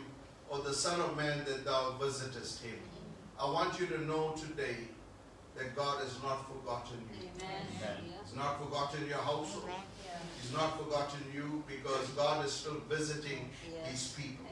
or 0.51 0.59
the 0.61 0.75
Son 0.75 1.01
of 1.01 1.17
Man 1.17 1.39
that 1.47 1.65
thou 1.65 1.97
visitest 2.01 2.63
him? 2.63 2.77
I 3.41 3.51
want 3.51 3.81
you 3.81 3.87
to 3.87 4.05
know 4.05 4.35
today 4.37 4.77
that 5.57 5.75
God 5.75 6.03
has 6.03 6.23
not 6.23 6.47
forgotten 6.49 6.99
you. 7.13 7.29
Amen. 7.41 8.13
He's 8.25 8.37
not 8.37 8.63
forgotten 8.63 9.07
your 9.07 9.19
household. 9.19 9.65
Amen. 9.65 9.81
He's 10.49 10.57
not 10.57 10.83
forgotten 10.83 11.21
you 11.35 11.63
because 11.67 12.09
God 12.17 12.45
is 12.47 12.53
still 12.53 12.81
visiting 12.89 13.51
these 13.87 14.15
people. 14.17 14.47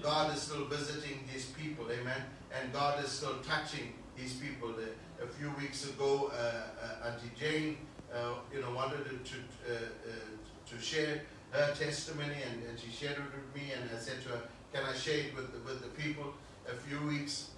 God 0.00 0.32
is 0.32 0.42
still 0.42 0.64
visiting 0.66 1.24
these 1.32 1.46
people. 1.46 1.86
Amen. 1.90 2.22
And 2.56 2.72
God 2.72 3.02
is 3.02 3.10
still 3.10 3.34
touching 3.42 3.94
these 4.16 4.34
people. 4.34 4.74
A 5.20 5.26
few 5.26 5.50
weeks 5.58 5.90
ago, 5.90 6.30
uh, 6.32 6.36
uh, 6.36 7.08
Auntie 7.08 7.32
Jane, 7.38 7.78
uh, 8.14 8.34
you 8.52 8.60
know, 8.60 8.70
wanted 8.70 9.04
to 9.06 9.10
to, 9.10 9.36
uh, 9.66 9.74
uh, 9.74 10.70
to 10.70 10.80
share 10.80 11.22
her 11.50 11.74
testimony, 11.74 12.36
and, 12.48 12.62
and, 12.68 12.78
she 12.78 12.90
shared 12.90 13.16
it 13.16 13.24
with 13.34 13.60
me, 13.60 13.72
and 13.72 13.90
I 13.90 13.98
said 13.98 14.22
to 14.22 14.28
her, 14.30 14.42
"Can 14.72 14.84
I 14.84 14.94
share 14.96 15.18
it 15.18 15.34
with 15.34 15.52
the, 15.52 15.58
with 15.60 15.82
the 15.82 16.02
people?" 16.02 16.34
A 16.68 16.74
few 16.74 17.00
weeks 17.08 17.50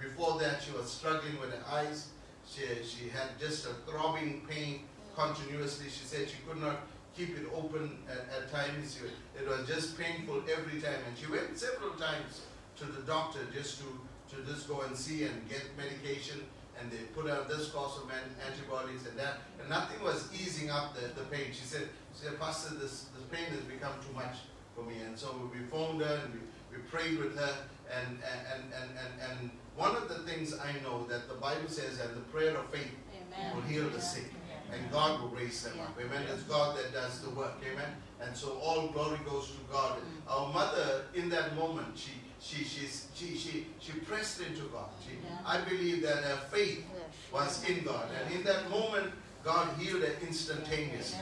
before 0.00 0.40
that, 0.40 0.62
she 0.62 0.72
was 0.72 0.90
struggling 0.90 1.38
with 1.40 1.52
her 1.52 1.64
eyes. 1.70 2.08
She, 2.48 2.62
she 2.84 3.08
had 3.10 3.38
just 3.38 3.66
a 3.66 3.74
throbbing 3.88 4.42
pain 4.48 4.80
continuously. 5.14 5.86
She 5.86 6.04
said 6.04 6.28
she 6.28 6.38
could 6.48 6.60
not 6.60 6.80
keep 7.16 7.36
it 7.36 7.46
open 7.54 7.98
at, 8.08 8.42
at 8.42 8.50
times. 8.50 8.98
It 9.38 9.48
was 9.48 9.66
just 9.66 9.98
painful 9.98 10.42
every 10.50 10.80
time. 10.80 11.00
And 11.06 11.16
she 11.16 11.30
went 11.30 11.58
several 11.58 11.92
times 11.92 12.42
to 12.76 12.84
the 12.84 13.02
doctor 13.02 13.40
just 13.54 13.80
to, 13.80 14.36
to 14.36 14.42
just 14.44 14.68
go 14.68 14.82
and 14.82 14.96
see 14.96 15.24
and 15.24 15.48
get 15.48 15.62
medication. 15.76 16.40
And 16.80 16.90
they 16.90 17.04
put 17.14 17.30
out 17.30 17.48
this 17.48 17.68
course 17.68 17.98
of 17.98 18.10
antibodies 18.46 19.06
and 19.06 19.18
that. 19.18 19.40
And 19.60 19.68
nothing 19.68 20.02
was 20.02 20.28
easing 20.34 20.70
up 20.70 20.94
the, 20.94 21.08
the 21.20 21.26
pain. 21.28 21.52
She 21.52 21.64
said, 21.64 21.88
she 22.14 22.24
said 22.24 22.40
Pastor, 22.40 22.74
this, 22.74 23.06
this 23.14 23.24
pain 23.30 23.46
has 23.50 23.60
become 23.60 23.92
too 24.06 24.14
much 24.14 24.36
for 24.74 24.82
me. 24.82 24.94
And 25.06 25.18
so 25.18 25.50
we 25.52 25.60
phoned 25.70 26.00
her 26.00 26.20
and 26.24 26.34
we, 26.34 26.40
we 26.76 26.82
prayed 26.84 27.18
with 27.18 27.36
her. 27.38 27.54
And, 27.94 28.18
and, 28.24 28.64
and, 28.72 28.88
and, 28.96 29.40
and 29.40 29.50
one 29.76 29.94
of 29.94 30.08
the 30.08 30.20
things 30.20 30.54
I 30.54 30.72
know 30.82 31.04
that 31.06 31.28
the 31.28 31.34
Bible 31.34 31.68
says 31.68 31.98
that 31.98 32.14
the 32.14 32.22
prayer 32.32 32.56
of 32.56 32.70
faith 32.70 32.88
Amen. 33.12 33.54
will 33.54 33.62
heal 33.62 33.88
the 33.90 34.00
sick. 34.00 34.30
And 34.72 34.90
God 34.90 35.20
will 35.20 35.28
raise 35.28 35.62
them 35.62 35.78
up. 35.80 35.96
Amen. 36.00 36.22
It's 36.32 36.42
God 36.44 36.76
that 36.76 36.92
does 36.92 37.20
the 37.20 37.30
work. 37.30 37.54
Amen. 37.70 37.90
And 38.20 38.36
so 38.36 38.58
all 38.62 38.88
glory 38.88 39.18
goes 39.28 39.48
to 39.48 39.58
God. 39.70 39.98
Our 40.28 40.52
mother, 40.52 41.04
in 41.14 41.28
that 41.30 41.56
moment, 41.56 41.96
she 41.96 42.12
she 42.40 42.64
she 42.64 42.86
she 43.14 43.36
she, 43.36 43.66
she 43.80 43.92
pressed 44.00 44.40
into 44.40 44.62
God. 44.72 44.90
She, 45.04 45.16
I 45.44 45.60
believe 45.60 46.02
that 46.02 46.24
her 46.24 46.40
faith 46.50 46.84
was 47.32 47.68
in 47.68 47.84
God, 47.84 48.08
and 48.18 48.34
in 48.34 48.44
that 48.44 48.70
moment, 48.70 49.12
God 49.44 49.68
healed 49.78 50.02
her 50.02 50.14
instantaneously. 50.26 51.18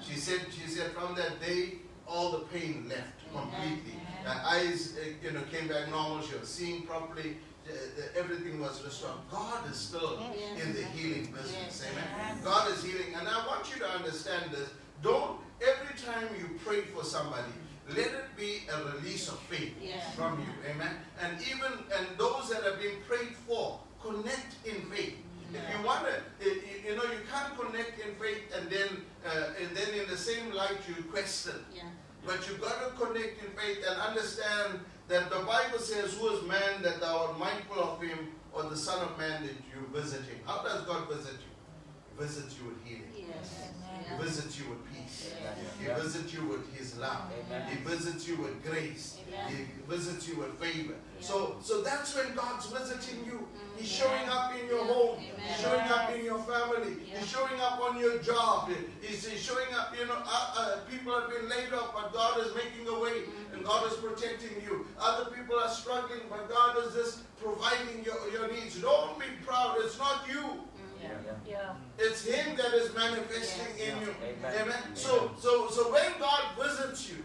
She 0.00 0.14
said 0.14 0.40
she 0.50 0.68
said 0.68 0.92
from 0.92 1.14
that 1.16 1.40
day 1.40 1.74
all 2.06 2.30
the 2.32 2.44
pain 2.46 2.86
left 2.88 3.16
completely. 3.32 3.94
Her 4.24 4.40
eyes, 4.44 4.96
uh, 5.00 5.08
you 5.22 5.32
know, 5.32 5.42
came 5.52 5.68
back 5.68 5.88
normal. 5.90 6.22
She 6.22 6.36
was 6.36 6.48
seeing 6.48 6.82
properly. 6.82 7.36
The, 7.66 8.00
the, 8.00 8.18
everything 8.18 8.60
was 8.60 8.82
restored. 8.84 9.18
God 9.30 9.68
is 9.70 9.76
still 9.76 10.20
in 10.62 10.72
the 10.72 10.84
healing 10.94 11.32
business. 11.32 11.84
Amen. 11.90 12.38
God 12.44 12.70
is 12.70 12.82
healing, 12.84 13.14
and 13.18 13.26
I 13.26 13.46
want 13.46 13.68
you 13.74 13.80
to 13.80 13.88
understand 13.88 14.52
this. 14.52 14.68
Don't 15.02 15.40
every 15.60 15.96
time 15.98 16.28
you 16.38 16.58
pray 16.64 16.82
for 16.82 17.04
somebody, 17.04 17.52
let 17.88 18.06
it 18.06 18.36
be 18.36 18.62
a 18.72 18.92
release 18.94 19.28
of 19.28 19.38
faith 19.40 19.74
from 20.14 20.38
you. 20.40 20.70
Amen. 20.70 20.96
And 21.20 21.40
even 21.42 21.72
and 21.96 22.06
those 22.18 22.50
that 22.50 22.62
have 22.62 22.80
been 22.80 22.96
prayed 23.08 23.34
for, 23.46 23.80
connect 24.02 24.54
in 24.64 24.82
faith. 24.90 25.14
If 25.54 25.62
you 25.78 25.86
want 25.86 26.06
to, 26.06 26.44
you 26.44 26.96
know, 26.96 27.04
you 27.04 27.20
can't 27.32 27.56
connect 27.58 28.00
in 28.00 28.14
faith 28.16 28.42
and 28.58 28.68
then, 28.68 28.88
uh, 29.24 29.62
and 29.62 29.76
then 29.76 29.94
in 29.94 30.08
the 30.08 30.16
same 30.16 30.52
light 30.52 30.78
you 30.88 31.02
question. 31.04 31.54
Yeah. 31.74 31.82
But 32.26 32.46
you've 32.48 32.60
got 32.60 32.82
to 32.82 33.04
connect 33.04 33.42
in 33.42 33.50
faith 33.56 33.84
and 33.88 34.00
understand 34.00 34.80
that 35.08 35.30
the 35.30 35.40
Bible 35.40 35.78
says, 35.78 36.14
Who 36.14 36.28
is 36.28 36.42
man 36.46 36.82
that 36.82 37.00
thou 37.00 37.26
art 37.26 37.38
mindful 37.38 37.82
of 37.82 38.00
him, 38.00 38.32
or 38.52 38.64
the 38.64 38.76
Son 38.76 39.02
of 39.02 39.18
Man 39.18 39.42
that 39.42 39.52
you 39.52 39.86
visit 39.92 40.22
him? 40.22 40.38
How 40.44 40.62
does 40.62 40.82
God 40.82 41.08
visit 41.08 41.34
you? 41.34 42.16
He 42.16 42.24
visits 42.24 42.56
you 42.58 42.68
with 42.68 42.84
healing. 42.84 43.12
Yes. 43.28 43.68
He 44.08 44.22
visits 44.22 44.58
you 44.58 44.70
with 44.70 44.92
peace. 44.92 45.30
He 45.78 45.86
visits 45.86 46.32
you 46.34 46.44
with 46.46 46.74
his 46.74 46.96
love. 46.98 47.30
Amen. 47.46 47.68
He 47.68 47.76
visits 47.76 48.26
you 48.28 48.36
with 48.36 48.64
grace. 48.64 49.15
Amen. 49.44 49.52
He 49.56 49.94
visits 49.94 50.28
you 50.28 50.36
with 50.40 50.58
favor. 50.60 50.94
Yeah. 50.94 51.26
So, 51.26 51.56
so 51.62 51.82
that's 51.82 52.14
when 52.16 52.34
God's 52.34 52.66
visiting 52.66 53.24
you. 53.24 53.46
He's 53.76 53.88
showing 53.88 54.28
up 54.28 54.52
in 54.58 54.66
your 54.68 54.84
Yeah. 54.86 54.92
home. 54.92 55.16
Amen. 55.18 55.30
He's 55.46 55.60
showing 55.60 55.80
up 55.80 56.10
in 56.10 56.24
your 56.24 56.38
family. 56.40 56.96
Yeah. 57.10 57.18
He's 57.18 57.28
showing 57.28 57.60
up 57.60 57.80
on 57.80 57.98
your 57.98 58.18
job. 58.18 58.70
He's, 59.02 59.26
he's 59.28 59.40
showing 59.42 59.72
up. 59.74 59.94
You 59.98 60.06
know, 60.06 60.16
uh, 60.24 60.54
uh, 60.58 60.76
people 60.90 61.18
have 61.18 61.28
been 61.30 61.48
laid 61.48 61.72
off, 61.72 61.92
but 61.94 62.12
God 62.12 62.40
is 62.46 62.54
making 62.54 62.88
a 62.88 62.98
way, 62.98 63.24
and 63.52 63.64
God 63.64 63.86
is 63.90 63.94
protecting 63.98 64.62
you. 64.64 64.86
Other 64.98 65.30
people 65.30 65.56
are 65.58 65.68
struggling, 65.68 66.20
but 66.30 66.48
God 66.48 66.76
is 66.86 66.94
just 66.94 67.20
providing 67.38 68.04
your, 68.04 68.16
your 68.32 68.50
needs. 68.52 68.80
Don't 68.80 69.18
be 69.18 69.26
proud. 69.46 69.76
It's 69.80 69.98
not 69.98 70.24
you. 70.28 70.64
Yeah. 71.02 71.10
Yeah. 71.46 71.74
It's 71.98 72.24
Him 72.24 72.56
that 72.56 72.72
is 72.74 72.94
manifesting 72.94 73.66
Yes. 73.78 73.88
in 73.88 74.00
you. 74.00 74.14
Amen. 74.24 74.62
Amen. 74.62 74.82
So, 74.94 75.30
so, 75.38 75.68
so 75.68 75.92
when 75.92 76.12
God 76.18 76.42
visits 76.60 77.10
you, 77.10 77.22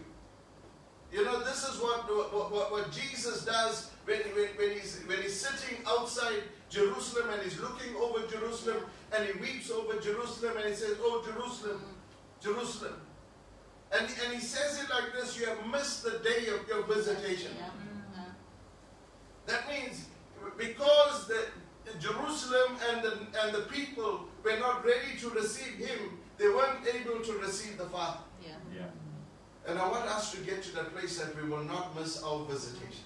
you 1.12 1.24
know 1.24 1.40
this 1.40 1.68
is 1.68 1.78
what 1.80 2.08
what, 2.08 2.52
what, 2.52 2.72
what 2.72 2.90
Jesus 2.90 3.44
does 3.44 3.90
when, 4.04 4.18
when, 4.34 4.48
when 4.56 4.70
he's 4.70 5.00
when 5.06 5.18
he's 5.18 5.38
sitting 5.38 5.84
outside 5.86 6.42
Jerusalem 6.70 7.30
and 7.32 7.42
he's 7.42 7.60
looking 7.60 7.94
over 7.96 8.26
Jerusalem 8.26 8.84
and 9.14 9.28
he 9.28 9.38
weeps 9.38 9.70
over 9.70 10.00
Jerusalem 10.00 10.56
and 10.56 10.68
he 10.68 10.74
says, 10.74 10.96
"Oh 11.00 11.22
Jerusalem, 11.24 11.82
Jerusalem," 12.42 12.94
and 13.92 14.06
and 14.24 14.34
he 14.34 14.40
says 14.40 14.82
it 14.82 14.88
like 14.88 15.12
this: 15.12 15.38
"You 15.38 15.46
have 15.46 15.66
missed 15.66 16.02
the 16.02 16.18
day 16.20 16.46
of 16.48 16.66
your 16.66 16.82
visitation." 16.84 17.52
Yeah. 17.58 17.70
Yeah. 18.16 18.22
That 19.46 19.68
means 19.68 20.06
because 20.56 21.28
the 21.28 21.46
Jerusalem 22.00 22.78
and 22.90 23.02
the, 23.02 23.12
and 23.42 23.54
the 23.54 23.62
people 23.72 24.24
were 24.42 24.58
not 24.58 24.84
ready 24.84 25.18
to 25.20 25.30
receive 25.30 25.74
him, 25.74 26.18
they 26.38 26.48
weren't 26.48 26.86
able 26.86 27.20
to 27.20 27.32
receive 27.38 27.76
the 27.76 27.86
Father. 27.86 28.20
Yeah. 28.42 28.54
Yeah. 28.74 28.86
And 29.66 29.78
I 29.78 29.88
want 29.88 30.06
us 30.06 30.32
to 30.32 30.40
get 30.40 30.62
to 30.64 30.74
that 30.76 30.94
place 30.94 31.18
that 31.18 31.40
we 31.40 31.48
will 31.48 31.62
not 31.64 31.98
miss 31.98 32.22
our 32.22 32.44
visitation. 32.46 33.04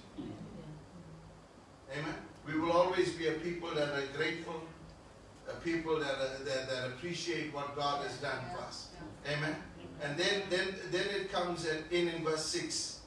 Amen. 1.92 2.14
We 2.46 2.58
will 2.58 2.72
always 2.72 3.12
be 3.12 3.28
a 3.28 3.32
people 3.32 3.70
that 3.74 3.88
are 3.88 4.06
grateful, 4.16 4.62
a 5.48 5.54
people 5.60 5.98
that, 5.98 6.14
are, 6.14 6.44
that, 6.44 6.68
that 6.68 6.86
appreciate 6.86 7.52
what 7.54 7.76
God 7.76 8.04
has 8.06 8.16
done 8.18 8.38
for 8.52 8.62
us. 8.62 8.88
Amen. 9.28 9.56
And 10.02 10.16
then, 10.16 10.42
then, 10.50 10.74
then 10.90 11.06
it 11.14 11.32
comes 11.32 11.66
in, 11.66 12.08
in, 12.08 12.24
verse 12.24 12.44
6. 12.46 13.00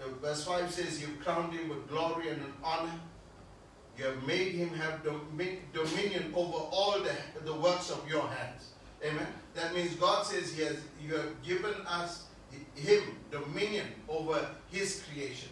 Uh, 0.00 0.08
Verse 0.20 0.44
5 0.44 0.70
says, 0.70 1.00
You 1.00 1.08
crowned 1.22 1.52
him 1.52 1.68
with 1.68 1.88
glory 1.88 2.28
and 2.28 2.42
honor. 2.64 2.92
You 3.98 4.06
have 4.06 4.22
made 4.26 4.52
him 4.52 4.70
have 4.70 5.02
dominion 5.04 6.32
over 6.34 6.56
all 6.56 6.98
the, 7.00 7.14
the 7.44 7.54
works 7.54 7.90
of 7.90 8.08
your 8.08 8.26
hands. 8.26 8.70
Amen. 9.04 9.26
That 9.54 9.74
means 9.74 9.94
God 9.96 10.24
says 10.24 10.54
he 10.54 10.62
has, 10.62 10.78
you 11.04 11.14
have 11.14 11.42
given 11.42 11.74
us 11.86 12.24
him 12.74 13.02
dominion 13.30 13.86
over 14.08 14.46
his 14.70 15.02
creation. 15.08 15.48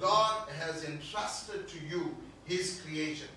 God 0.00 0.48
has 0.60 0.84
entrusted 0.84 1.68
to 1.68 1.78
you 1.88 2.16
his 2.44 2.80
creation, 2.84 3.28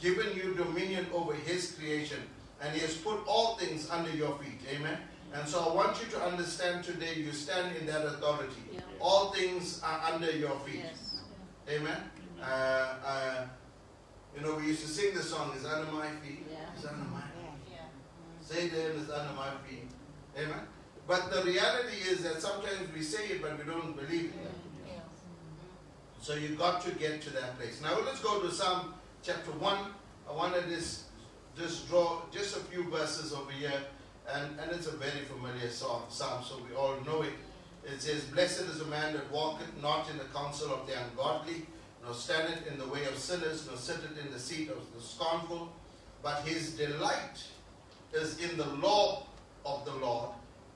given 0.00 0.26
you 0.36 0.54
dominion 0.54 1.06
over 1.12 1.34
his 1.34 1.72
creation, 1.72 2.18
and 2.60 2.74
he 2.74 2.80
has 2.80 2.96
put 2.96 3.18
all 3.26 3.56
things 3.56 3.90
under 3.90 4.10
your 4.10 4.36
feet. 4.38 4.60
Amen. 4.74 4.98
And 5.34 5.48
so 5.48 5.60
I 5.60 5.74
want 5.74 6.00
you 6.00 6.08
to 6.12 6.22
understand 6.22 6.84
today 6.84 7.14
you 7.16 7.32
stand 7.32 7.76
in 7.76 7.86
that 7.86 8.06
authority. 8.06 8.62
Yeah. 8.72 8.80
All 9.00 9.32
things 9.32 9.82
are 9.84 10.12
under 10.12 10.30
your 10.30 10.56
feet. 10.60 10.82
Yes. 10.84 11.20
Amen. 11.68 11.98
Uh, 12.40 12.94
uh, 13.04 13.46
you 14.34 14.42
know, 14.42 14.54
we 14.56 14.66
used 14.66 14.82
to 14.82 14.88
sing 14.88 15.14
the 15.14 15.22
song, 15.22 15.52
It's 15.54 15.64
under 15.64 15.90
my 15.90 16.08
feet. 16.08 16.46
Yeah. 16.50 16.58
It's 16.74 16.86
under 16.86 17.04
my 17.10 17.20
feet. 17.20 17.72
Yeah. 17.72 17.78
Satan 18.40 19.00
is 19.00 19.10
under 19.10 19.34
my 19.34 19.50
feet. 19.66 19.88
Amen. 20.38 20.60
But 21.06 21.30
the 21.30 21.42
reality 21.42 21.98
is 22.08 22.22
that 22.24 22.42
sometimes 22.42 22.92
we 22.94 23.02
say 23.02 23.26
it, 23.28 23.42
but 23.42 23.56
we 23.58 23.70
don't 23.70 23.94
believe 23.96 24.32
it. 24.32 24.50
So 26.20 26.34
you 26.34 26.56
got 26.56 26.82
to 26.82 26.90
get 26.92 27.22
to 27.22 27.30
that 27.34 27.56
place. 27.56 27.80
Now 27.80 27.96
let's 28.04 28.20
go 28.20 28.40
to 28.40 28.50
Psalm 28.50 28.94
chapter 29.22 29.52
1. 29.52 29.78
I 30.28 30.32
want 30.32 30.54
to 30.56 30.62
just, 30.68 31.04
just 31.56 31.88
draw 31.88 32.22
just 32.32 32.56
a 32.56 32.60
few 32.60 32.82
verses 32.90 33.32
over 33.32 33.52
here. 33.52 33.80
And, 34.28 34.58
and 34.58 34.72
it's 34.72 34.88
a 34.88 34.96
very 34.96 35.24
familiar 35.26 35.70
psalm, 35.70 36.02
psalm, 36.08 36.42
so 36.42 36.56
we 36.68 36.74
all 36.74 36.96
know 37.06 37.22
it. 37.22 37.34
It 37.84 38.02
says, 38.02 38.24
Blessed 38.24 38.62
is 38.62 38.80
the 38.80 38.86
man 38.86 39.12
that 39.12 39.30
walketh 39.30 39.70
not 39.80 40.10
in 40.10 40.18
the 40.18 40.24
counsel 40.24 40.74
of 40.74 40.88
the 40.88 40.94
ungodly, 41.00 41.66
nor 42.04 42.12
standeth 42.12 42.66
in 42.66 42.76
the 42.76 42.88
way 42.88 43.04
of 43.04 43.16
sinners, 43.16 43.64
nor 43.68 43.76
sitteth 43.76 44.18
in 44.18 44.32
the 44.32 44.38
seat 44.40 44.68
of 44.70 44.78
the 44.96 45.00
scornful. 45.00 45.72
But 46.24 46.40
his 46.40 46.72
delight 46.72 47.44
is 48.12 48.40
in 48.40 48.56
the 48.56 48.66
law 48.66 49.26
of 49.64 49.84
the 49.84 49.94
Lord, 49.94 50.30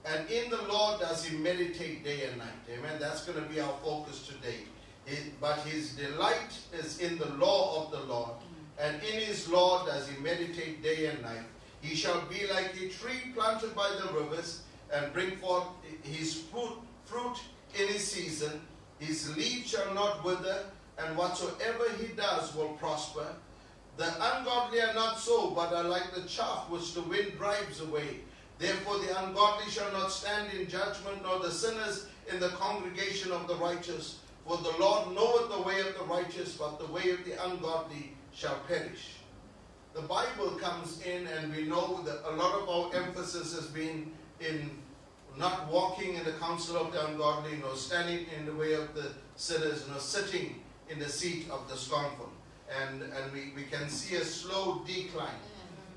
and 0.04 0.28
in 0.30 0.50
the 0.50 0.62
law 0.62 0.98
does 0.98 1.24
he 1.24 1.36
meditate 1.36 2.04
day 2.04 2.24
and 2.26 2.38
night. 2.38 2.48
Amen. 2.72 2.98
That's 2.98 3.24
going 3.24 3.42
to 3.42 3.48
be 3.48 3.60
our 3.60 3.74
focus 3.82 4.26
today. 4.26 4.64
It- 5.06 5.40
but 5.40 5.58
his 5.60 5.90
delight 5.90 6.52
is 6.72 6.98
in 7.00 7.18
the 7.18 7.28
law 7.34 7.84
of 7.84 7.90
the 7.90 8.00
Lord, 8.00 8.32
and 8.78 9.02
in 9.02 9.20
his 9.20 9.48
law 9.48 9.84
does 9.84 10.08
he 10.08 10.16
meditate 10.20 10.82
day 10.82 11.06
and 11.06 11.22
night. 11.22 11.46
He 11.80 11.94
shall 11.94 12.20
be 12.22 12.46
like 12.46 12.74
a 12.76 12.88
tree 12.88 13.32
planted 13.34 13.74
by 13.74 13.90
the 13.90 14.12
rivers, 14.12 14.62
and 14.92 15.12
bring 15.12 15.36
forth 15.38 15.64
his 16.02 16.34
fruit, 16.50 16.78
fruit 17.04 17.36
in 17.74 17.88
his 17.88 18.06
season. 18.10 18.60
His 18.98 19.34
leaf 19.36 19.66
shall 19.66 19.94
not 19.94 20.24
wither, 20.24 20.66
and 20.98 21.16
whatsoever 21.16 21.84
he 21.98 22.08
does 22.08 22.54
will 22.54 22.74
prosper. 22.74 23.26
The 23.96 24.06
ungodly 24.06 24.80
are 24.80 24.94
not 24.94 25.18
so, 25.18 25.50
but 25.50 25.72
are 25.72 25.84
like 25.84 26.14
the 26.14 26.22
chaff 26.22 26.68
which 26.68 26.94
the 26.94 27.02
wind 27.02 27.36
drives 27.38 27.80
away. 27.80 28.20
Therefore 28.60 28.98
the 28.98 29.24
ungodly 29.24 29.70
shall 29.70 29.90
not 29.90 30.12
stand 30.12 30.52
in 30.52 30.68
judgment, 30.68 31.22
nor 31.22 31.38
the 31.38 31.50
sinners 31.50 32.06
in 32.30 32.38
the 32.38 32.50
congregation 32.50 33.32
of 33.32 33.48
the 33.48 33.54
righteous. 33.54 34.18
For 34.46 34.58
the 34.58 34.74
Lord 34.78 35.14
knoweth 35.14 35.50
the 35.50 35.62
way 35.62 35.80
of 35.80 35.96
the 35.98 36.04
righteous, 36.04 36.56
but 36.56 36.78
the 36.78 36.92
way 36.92 37.08
of 37.10 37.24
the 37.24 37.42
ungodly 37.42 38.12
shall 38.34 38.58
perish. 38.68 39.14
The 39.94 40.02
Bible 40.02 40.50
comes 40.60 41.00
in, 41.02 41.26
and 41.26 41.54
we 41.56 41.64
know 41.64 42.02
that 42.04 42.20
a 42.30 42.36
lot 42.36 42.60
of 42.60 42.68
our 42.68 43.02
emphasis 43.02 43.54
has 43.54 43.66
been 43.66 44.12
in 44.40 44.70
not 45.38 45.72
walking 45.72 46.16
in 46.16 46.24
the 46.24 46.32
counsel 46.32 46.76
of 46.76 46.92
the 46.92 47.06
ungodly, 47.06 47.56
nor 47.62 47.74
standing 47.76 48.26
in 48.38 48.44
the 48.44 48.54
way 48.54 48.74
of 48.74 48.94
the 48.94 49.12
sinners, 49.36 49.86
nor 49.88 50.00
sitting 50.00 50.60
in 50.90 50.98
the 50.98 51.08
seat 51.08 51.48
of 51.50 51.66
the 51.68 51.76
scornful. 51.76 52.28
And, 52.82 53.02
and 53.02 53.32
we, 53.32 53.52
we 53.56 53.62
can 53.62 53.88
see 53.88 54.16
a 54.16 54.24
slow 54.24 54.82
decline 54.86 55.40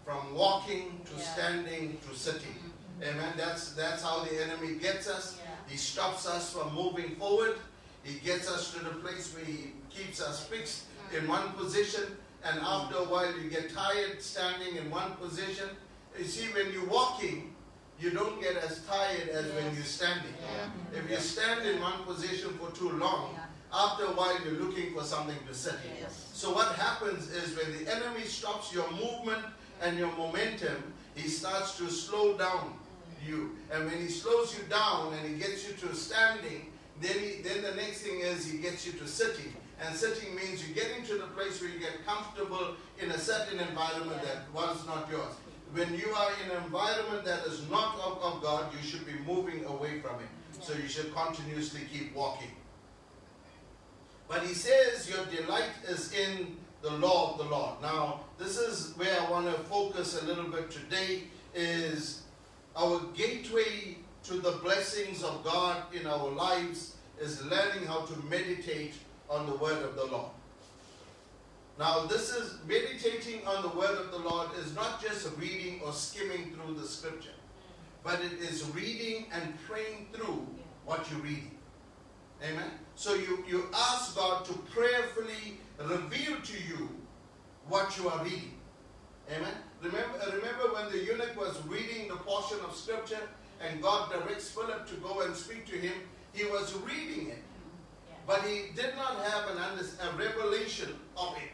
from 0.06 0.34
walking 0.34 1.02
to 1.06 1.16
Yeah. 1.16 1.34
standing 1.34 1.98
to 2.08 2.16
sitting. 2.16 2.56
Mm-hmm. 2.56 3.04
Amen. 3.04 3.34
That's 3.38 3.74
that's 3.74 4.04
how 4.04 4.24
the 4.24 4.44
enemy 4.44 4.76
gets 4.76 5.08
us. 5.08 5.38
Yeah. 5.38 5.52
He 5.68 5.78
stops 5.78 6.28
us 6.28 6.52
from 6.54 6.74
moving 6.76 7.16
forward. 7.16 7.56
He 8.04 8.20
gets 8.20 8.50
us 8.50 8.72
to 8.74 8.80
the 8.80 8.96
place 9.04 9.34
where 9.34 9.46
he 9.46 9.74
keeps 9.90 10.22
us 10.22 10.46
fixed 10.46 10.84
mm-hmm. 10.84 11.18
in 11.18 11.28
one 11.28 11.54
position, 11.54 12.04
and 12.44 12.60
after 12.60 12.98
a 12.98 13.06
while 13.06 13.32
you 13.40 13.50
get 13.50 13.74
tired 13.74 14.22
standing 14.22 14.76
in 14.76 14.92
one 14.92 15.12
position. 15.14 15.70
You 16.18 16.26
see, 16.26 16.48
when 16.54 16.72
you're 16.72 16.86
walking, 16.86 17.56
you 18.00 18.12
don't 18.12 18.40
get 18.40 18.56
as 18.58 18.82
tired 18.86 19.30
as 19.30 19.46
when 19.54 19.74
you're 19.74 19.84
standing. 19.84 20.34
Yeah. 20.42 20.98
If 21.00 21.04
mm-hmm. 21.04 21.14
you 21.14 21.18
stand 21.18 21.66
in 21.66 21.82
one 21.82 22.04
position 22.04 22.54
for 22.60 22.70
too 22.72 22.92
long, 22.92 23.40
after 23.74 24.06
a 24.06 24.14
while 24.14 24.38
you're 24.44 24.62
looking 24.62 24.94
for 24.94 25.04
something 25.04 25.38
to 25.48 25.54
sit 25.54 25.74
in. 25.90 25.98
Yes. 26.02 26.30
So 26.34 26.54
what 26.54 26.76
happens 26.76 27.32
is 27.32 27.58
when 27.58 27.72
the 27.74 27.92
enemy 27.92 28.26
stops 28.26 28.72
your 28.72 28.90
movement 28.92 29.44
and 29.84 29.98
your 29.98 30.12
momentum, 30.18 30.94
he 31.16 31.28
starts 31.28 31.78
to 31.78 31.90
slow 31.90 32.38
down 32.38 32.74
you. 33.28 33.52
And 33.72 33.86
when 33.86 34.00
he 34.00 34.08
slows 34.08 34.58
you 34.58 34.64
down 34.70 35.14
and 35.14 35.28
he 35.28 35.40
gets 35.40 35.68
you 35.68 35.76
to 35.88 35.96
standing, 35.96 36.72
then, 37.02 37.18
he, 37.20 37.42
then 37.42 37.62
the 37.62 37.76
next 37.76 38.02
thing 38.02 38.20
is 38.22 38.46
he 38.46 38.58
gets 38.60 38.86
you 38.86 38.94
to 38.94 39.08
sitting. 39.08 39.54
And 39.86 39.96
sitting 39.96 40.34
means 40.36 40.66
you 40.68 40.74
get 40.74 40.88
into 40.98 41.16
the 41.16 41.28
place 41.36 41.62
where 41.62 41.70
you 41.70 41.80
get 41.80 42.06
comfortable 42.06 42.76
in 43.02 43.12
a 43.12 43.18
certain 43.18 43.60
environment 43.60 44.22
that 44.24 44.44
was 44.54 44.86
not 44.88 45.10
yours. 45.12 45.34
When 45.74 45.94
you 45.96 46.14
are 46.14 46.32
in 46.44 46.52
an 46.52 46.64
environment 46.64 47.26
that 47.26 47.46
is 47.46 47.68
not 47.70 47.96
of, 47.96 48.22
of 48.22 48.42
God, 48.42 48.72
you 48.74 48.88
should 48.88 49.06
be 49.06 49.14
moving 49.26 49.66
away 49.66 50.00
from 50.00 50.16
it. 50.22 50.64
So 50.64 50.74
you 50.74 50.88
should 50.88 51.14
continuously 51.14 51.82
keep 51.92 52.16
walking. 52.16 52.52
But 54.28 54.44
he 54.44 54.54
says 54.54 55.10
your 55.10 55.26
delight 55.26 55.72
is 55.88 56.14
in 56.14 56.58
the 56.84 56.92
law 56.92 57.32
of 57.32 57.38
the 57.38 57.46
Lord. 57.46 57.82
Now, 57.82 58.20
this 58.38 58.58
is 58.58 58.96
where 58.98 59.20
I 59.22 59.32
want 59.32 59.46
to 59.46 59.54
focus 59.64 60.22
a 60.22 60.26
little 60.26 60.44
bit 60.44 60.70
today 60.70 61.24
is 61.56 62.24
our 62.76 63.00
gateway 63.16 63.98
to 64.26 64.34
the 64.34 64.52
blessings 64.64 65.24
of 65.24 65.44
God 65.46 65.82
in 65.94 66.06
our 66.06 66.30
lives 66.30 66.98
is 67.20 67.44
learning 67.46 67.88
how 67.88 68.02
to 68.02 68.20
meditate 68.30 68.96
on 69.30 69.46
the 69.46 69.56
word 69.56 69.82
of 69.82 69.96
the 69.96 70.06
Lord. 70.06 70.32
Now, 71.80 72.06
this 72.06 72.30
is 72.30 72.58
meditating 72.68 73.48
on 73.48 73.62
the 73.62 73.70
word 73.70 73.98
of 73.98 74.12
the 74.12 74.20
Lord 74.20 74.50
is 74.60 74.76
not 74.76 75.02
just 75.02 75.30
reading 75.38 75.80
or 75.86 75.94
skimming 75.94 76.54
through 76.54 76.76
the 76.76 76.86
scripture, 76.86 77.30
but 78.04 78.20
it 78.20 78.34
is 78.42 78.70
reading 78.76 79.28
and 79.32 79.58
praying 79.68 80.08
through 80.12 80.46
what 80.86 81.10
you're 81.10 81.22
reading. 81.22 81.52
Amen. 82.44 82.72
So 82.96 83.14
you, 83.14 83.44
you 83.48 83.68
ask 83.74 84.16
God 84.18 84.44
to 84.46 84.54
prayerfully 84.54 85.60
reveal 85.80 86.38
to 86.42 86.54
you 86.54 86.90
what 87.68 87.98
you 87.98 88.10
are 88.10 88.24
reading. 88.24 88.54
Amen. 89.32 89.54
Remember, 89.82 90.20
remember 90.26 90.74
when 90.74 90.92
the 90.92 91.00
eunuch 91.00 91.40
was 91.40 91.62
reading 91.66 92.08
the 92.08 92.16
portion 92.16 92.58
of 92.68 92.76
scripture 92.76 93.22
and 93.62 93.82
God 93.82 94.12
directs 94.12 94.50
Philip 94.52 94.88
to 94.88 94.96
go 94.96 95.22
and 95.22 95.36
speak 95.36 95.66
to 95.68 95.78
him, 95.78 95.94
he 96.34 96.46
was 96.46 96.76
reading 96.80 97.30
it. 97.30 97.44
But 98.26 98.42
he 98.44 98.72
did 98.76 98.96
not 98.96 99.18
have 99.26 99.50
an 99.50 99.58
a 99.58 100.18
revelation 100.18 100.96
of 101.18 101.36
it. 101.38 101.50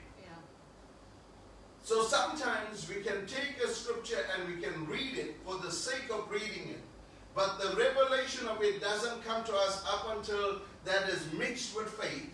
So 1.83 2.03
sometimes 2.03 2.87
we 2.87 3.01
can 3.01 3.25
take 3.25 3.63
a 3.63 3.67
scripture 3.67 4.23
and 4.35 4.47
we 4.47 4.61
can 4.61 4.85
read 4.85 5.17
it 5.17 5.37
for 5.43 5.57
the 5.57 5.71
sake 5.71 6.09
of 6.11 6.29
reading 6.29 6.69
it. 6.69 6.81
But 7.33 7.59
the 7.59 7.75
revelation 7.75 8.47
of 8.47 8.61
it 8.61 8.79
doesn't 8.79 9.23
come 9.23 9.43
to 9.45 9.55
us 9.55 9.83
up 9.87 10.15
until 10.15 10.59
that 10.85 11.09
is 11.09 11.25
mixed 11.33 11.75
with 11.75 11.89
faith. 11.89 12.29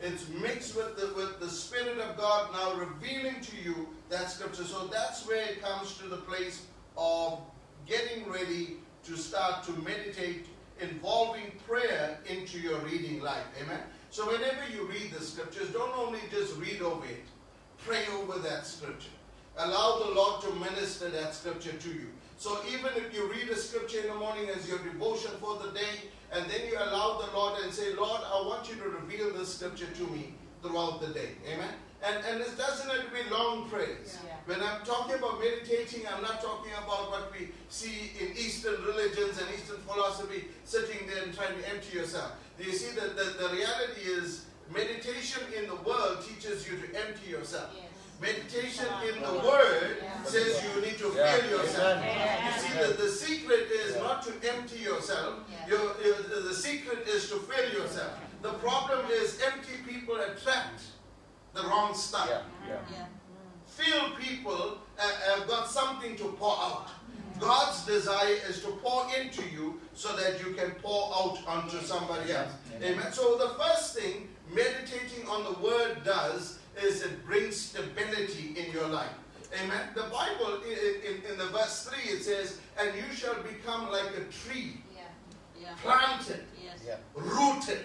It's 0.00 0.28
mixed 0.28 0.76
with 0.76 0.96
the, 0.96 1.12
with 1.14 1.40
the 1.40 1.48
Spirit 1.48 1.98
of 1.98 2.16
God 2.16 2.52
now 2.52 2.74
revealing 2.74 3.40
to 3.40 3.56
you 3.56 3.88
that 4.10 4.30
scripture. 4.30 4.64
So 4.64 4.86
that's 4.86 5.26
where 5.26 5.44
it 5.44 5.62
comes 5.62 5.98
to 5.98 6.08
the 6.08 6.18
place 6.18 6.66
of 6.96 7.40
getting 7.86 8.30
ready 8.30 8.76
to 9.04 9.16
start 9.16 9.64
to 9.64 9.72
meditate, 9.82 10.46
involving 10.80 11.50
prayer 11.66 12.18
into 12.28 12.58
your 12.60 12.78
reading 12.80 13.20
life. 13.20 13.44
Amen. 13.62 13.80
So 14.10 14.26
whenever 14.26 14.60
you 14.72 14.86
read 14.86 15.12
the 15.12 15.24
scriptures, 15.24 15.70
don't 15.70 15.96
only 15.96 16.20
just 16.30 16.56
read 16.56 16.80
over 16.80 17.04
it, 17.06 17.24
pray 17.78 18.04
over 18.20 18.38
that 18.38 18.66
scripture. 18.66 19.10
Allow 19.56 19.98
the 20.04 20.14
Lord 20.14 20.42
to 20.42 20.52
minister 20.54 21.08
that 21.10 21.34
scripture 21.34 21.72
to 21.72 21.88
you. 21.88 22.06
So 22.38 22.60
even 22.72 22.90
if 22.94 23.12
you 23.12 23.28
read 23.28 23.48
a 23.48 23.56
scripture 23.56 23.98
in 23.98 24.06
the 24.06 24.14
morning 24.14 24.48
as 24.48 24.68
your 24.68 24.78
devotion 24.78 25.32
for 25.40 25.58
the 25.58 25.72
day, 25.72 26.06
and 26.32 26.48
then 26.48 26.60
you 26.70 26.78
allow 26.78 27.18
the 27.18 27.36
Lord 27.36 27.60
and 27.64 27.74
say, 27.74 27.94
Lord, 27.94 28.20
I 28.24 28.46
want 28.46 28.70
you 28.70 28.76
to 28.76 28.88
reveal 28.88 29.32
this 29.32 29.56
scripture 29.56 29.86
to 29.86 30.02
me 30.12 30.34
throughout 30.62 31.00
the 31.00 31.08
day. 31.08 31.30
Amen. 31.52 31.74
And 32.00 32.24
and 32.24 32.40
it 32.40 32.56
doesn't 32.56 32.88
have 32.88 33.04
to 33.04 33.10
be 33.10 33.28
long 33.28 33.68
prayers. 33.68 34.18
Yeah. 34.24 34.36
When 34.46 34.62
I'm 34.62 34.84
talking 34.84 35.16
about 35.16 35.40
meditating, 35.40 36.06
I'm 36.06 36.22
not 36.22 36.40
talking 36.40 36.70
about 36.74 37.10
what 37.10 37.32
we 37.32 37.48
see 37.70 38.12
in 38.20 38.28
Eastern 38.36 38.84
religions 38.84 39.40
and 39.40 39.48
Eastern 39.52 39.78
philosophy, 39.78 40.44
sitting 40.64 41.08
there 41.08 41.24
and 41.24 41.34
trying 41.34 41.58
to 41.58 41.68
empty 41.68 41.98
yourself. 41.98 42.30
Do 42.56 42.62
you 42.62 42.72
see 42.72 42.94
that 42.94 43.16
the, 43.16 43.24
the 43.42 43.48
reality 43.52 44.02
is 44.02 44.46
meditation 44.72 45.42
in 45.56 45.66
the 45.66 45.76
world 45.76 46.18
teaches 46.22 46.68
you 46.68 46.76
to 46.78 46.86
empty 47.06 47.30
yourself. 47.30 47.70
Meditation 48.20 48.86
in 49.14 49.22
the 49.22 49.32
Word 49.46 49.96
says 50.24 50.60
you 50.64 50.80
need 50.82 50.98
to 50.98 51.12
Yeah. 51.14 51.36
fill 51.36 51.60
yourself. 51.60 51.98
Amen. 51.98 52.52
You 52.52 52.60
see, 52.60 52.78
the, 52.78 53.02
the 53.02 53.08
secret 53.10 53.70
is 53.70 53.96
not 53.96 54.22
to 54.24 54.32
empty 54.52 54.78
yourself. 54.80 55.34
Your, 55.68 55.78
your- 56.04 56.42
the 56.48 56.54
secret 56.54 57.06
is 57.06 57.28
to 57.30 57.36
fill 57.36 57.72
yourself. 57.72 58.12
The 58.42 58.54
problem 58.54 59.06
is 59.10 59.40
empty 59.46 59.74
people 59.86 60.16
attract 60.16 60.82
the 61.54 61.62
wrong 61.62 61.94
stuff. 61.94 62.28
Yeah, 62.28 62.76
yeah. 62.90 63.06
Filled 63.66 64.16
people 64.18 64.78
uh, 64.98 65.02
have 65.36 65.46
got 65.48 65.68
something 65.70 66.16
to 66.16 66.24
pour 66.38 66.56
out. 66.58 66.88
God's 67.38 67.86
desire 67.86 68.34
is 68.48 68.60
to 68.62 68.68
pour 68.82 69.06
into 69.16 69.42
you 69.48 69.80
so 69.94 70.16
that 70.16 70.40
you 70.44 70.54
can 70.54 70.72
pour 70.82 71.12
out 71.14 71.38
onto 71.46 71.78
somebody 71.78 72.32
else. 72.32 72.50
Amen. 72.82 73.12
So 73.12 73.38
the 73.38 73.50
first 73.62 73.96
thing 73.96 74.28
meditating 74.52 75.28
on 75.28 75.44
the 75.44 75.60
word 75.60 76.02
does 76.04 76.57
is 76.82 77.02
it 77.02 77.24
brings 77.26 77.56
stability 77.56 78.54
in 78.56 78.72
your 78.72 78.86
life. 78.88 79.10
Amen. 79.62 79.80
The 79.94 80.02
Bible 80.02 80.60
in, 80.62 81.16
in, 81.16 81.32
in 81.32 81.38
the 81.38 81.46
verse 81.46 81.88
3 81.88 82.12
it 82.12 82.22
says, 82.22 82.58
and 82.78 82.94
you 82.94 83.14
shall 83.14 83.42
become 83.42 83.90
like 83.90 84.10
a 84.16 84.24
tree 84.32 84.76
planted, 85.82 86.44
Yeah. 86.86 86.96
rooted. 87.14 87.80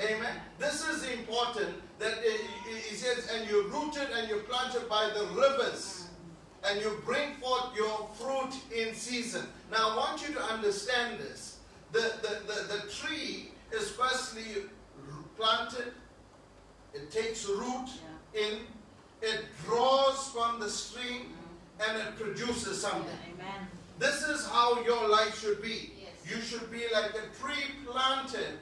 Amen. 0.00 0.40
This 0.58 0.86
is 0.88 1.08
important 1.10 1.74
that 1.98 2.18
it, 2.22 2.40
it- 2.68 2.92
it 2.92 2.96
says, 2.98 3.28
and 3.32 3.48
you're 3.48 3.68
rooted 3.68 4.08
and 4.16 4.28
you're 4.28 4.40
planted 4.44 4.88
by 4.88 5.08
the 5.10 5.24
rivers, 5.26 6.06
mm. 6.08 6.70
and 6.70 6.80
you 6.80 7.00
bring 7.04 7.34
forth 7.34 7.76
your 7.76 8.08
fruit 8.18 8.52
in 8.74 8.94
season. 8.94 9.46
Now, 9.70 9.90
I 9.90 9.96
want 9.96 10.26
you 10.26 10.34
to 10.34 10.42
understand 10.42 11.20
this. 11.20 11.58
The, 11.92 12.00
the, 12.22 12.40
the, 12.46 12.74
the 12.74 12.90
tree 12.90 13.50
is 13.72 13.90
firstly 13.90 14.64
planted, 15.36 15.92
it 16.94 17.10
takes 17.10 17.46
root 17.46 17.88
in, 18.34 18.58
it 19.22 19.44
draws 19.64 20.28
from 20.30 20.60
the 20.60 20.68
stream, 20.68 21.32
and 21.86 21.96
it 21.98 22.16
produces 22.16 22.80
something. 22.80 23.18
Amen. 23.34 23.66
This 23.98 24.22
is 24.22 24.46
how 24.46 24.82
your 24.82 25.08
life 25.08 25.38
should 25.40 25.62
be. 25.62 25.92
Yes. 25.98 26.36
You 26.36 26.42
should 26.42 26.70
be 26.70 26.82
like 26.92 27.10
a 27.12 27.40
tree 27.40 27.64
planted, 27.86 28.58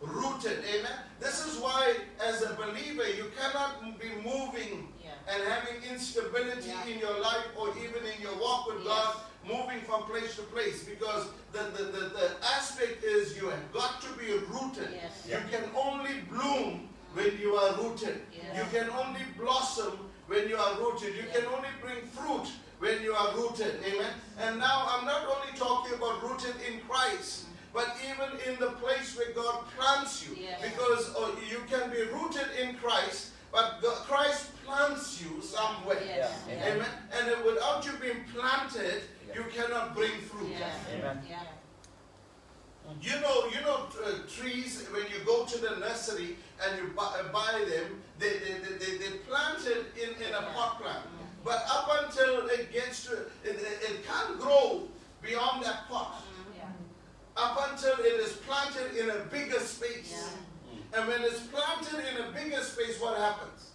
rooted. 0.00 0.58
Amen. 0.68 0.92
This 1.20 1.46
is 1.46 1.58
why, 1.58 1.94
as 2.22 2.42
a 2.42 2.54
believer, 2.54 3.08
you 3.08 3.26
cannot 3.38 3.82
be 4.00 4.08
moving 4.24 4.88
Yeah. 5.02 5.10
and 5.32 5.42
having 5.44 5.82
instability 5.90 6.68
Yeah. 6.68 6.86
in 6.86 6.98
your 6.98 7.18
life 7.20 7.46
or 7.56 7.68
even 7.78 8.04
in 8.04 8.20
your 8.20 8.36
walk 8.38 8.66
with 8.68 8.84
Yes. 8.84 8.86
God, 8.88 9.16
moving 9.46 9.80
from 9.82 10.02
place 10.04 10.36
to 10.36 10.42
place. 10.42 10.84
Because 10.84 11.28
the, 11.52 11.62
the, 11.76 11.84
the, 11.84 12.00
the 12.08 12.30
aspect 12.56 13.04
is 13.04 13.36
you 13.36 13.48
have 13.48 13.72
got 13.72 14.00
to 14.02 14.08
be 14.18 14.32
rooted. 14.32 14.90
Yes. 14.92 15.26
You 15.28 15.38
can 15.50 15.64
only 15.74 16.20
bloom 16.30 16.88
when 17.14 17.38
you 17.40 17.54
are 17.56 17.74
rooted. 17.82 18.20
Yes. 18.32 18.56
You 18.58 18.78
can 18.78 18.90
only 18.90 19.20
blossom 19.38 19.98
when 20.28 20.48
you 20.48 20.56
are 20.56 20.74
rooted. 20.78 21.14
You 21.16 21.24
can 21.32 21.46
only 21.46 21.68
bring 21.82 22.00
fruit 22.02 22.48
when 22.78 23.02
you 23.02 23.12
are 23.12 23.34
rooted. 23.36 23.74
Amen. 23.84 24.12
And 24.38 24.58
now 24.58 24.86
I'm 24.88 25.04
not 25.06 25.22
only 25.24 25.56
talking 25.58 25.94
about 25.94 26.22
rooted 26.22 26.54
in 26.68 26.80
Christ, 26.88 27.46
but 27.72 27.94
even 28.10 28.30
in 28.52 28.58
the 28.60 28.70
place 28.82 29.16
where 29.16 29.30
God 29.32 29.64
plants 29.76 30.26
you. 30.26 30.36
Yes. 30.40 30.60
Because 30.62 31.14
uh, 31.16 31.30
you 31.50 31.58
can 31.68 31.90
be 31.90 32.02
rooted 32.12 32.46
in 32.60 32.74
Christ, 32.76 33.30
but 33.52 33.80
God- 33.82 33.98
Christ 34.08 34.50
plants 34.64 35.20
you 35.22 35.42
somewhere. 35.42 35.98
Yes. 36.06 36.32
Yeah. 36.48 36.72
Amen. 36.74 36.86
And 37.12 37.44
without 37.44 37.84
you 37.84 37.92
being 38.00 38.24
planted, 38.34 39.02
you 39.34 39.44
cannot 39.54 39.94
bring 39.94 40.12
fruit. 40.22 40.50
Yes. 40.58 40.74
Amen. 40.96 41.20
You 43.00 43.20
know, 43.20 43.46
you 43.46 43.60
know, 43.62 43.86
uh, 44.04 44.10
trees. 44.28 44.86
When 44.92 45.02
you 45.02 45.24
go 45.24 45.44
to 45.44 45.58
the 45.58 45.76
nursery 45.76 46.36
and 46.62 46.78
you 46.78 46.92
buy, 46.96 47.20
uh, 47.20 47.32
buy 47.32 47.64
them, 47.68 48.00
they 48.18 48.28
they, 48.28 48.54
they, 48.60 48.76
they 48.78 48.98
they 48.98 49.16
planted 49.28 49.86
in, 49.96 50.10
in 50.26 50.34
a 50.34 50.42
pot 50.52 50.80
plant. 50.80 51.04
But 51.44 51.64
up 51.68 51.88
until 52.02 52.46
it 52.48 52.72
gets 52.72 53.06
to, 53.06 53.12
it, 53.44 53.56
it, 53.56 54.06
can't 54.06 54.38
grow 54.38 54.82
beyond 55.22 55.64
that 55.64 55.88
pot. 55.88 56.22
Yeah. 56.56 56.64
Up 57.36 57.70
until 57.70 57.94
it 58.04 58.20
is 58.20 58.32
planted 58.46 58.94
in 59.00 59.08
a 59.08 59.24
bigger 59.30 59.58
space. 59.60 60.12
Yeah. 60.12 60.98
And 60.98 61.08
when 61.08 61.22
it's 61.22 61.40
planted 61.40 62.04
in 62.10 62.26
a 62.26 62.30
bigger 62.32 62.62
space, 62.62 63.00
what 63.00 63.16
happens? 63.16 63.70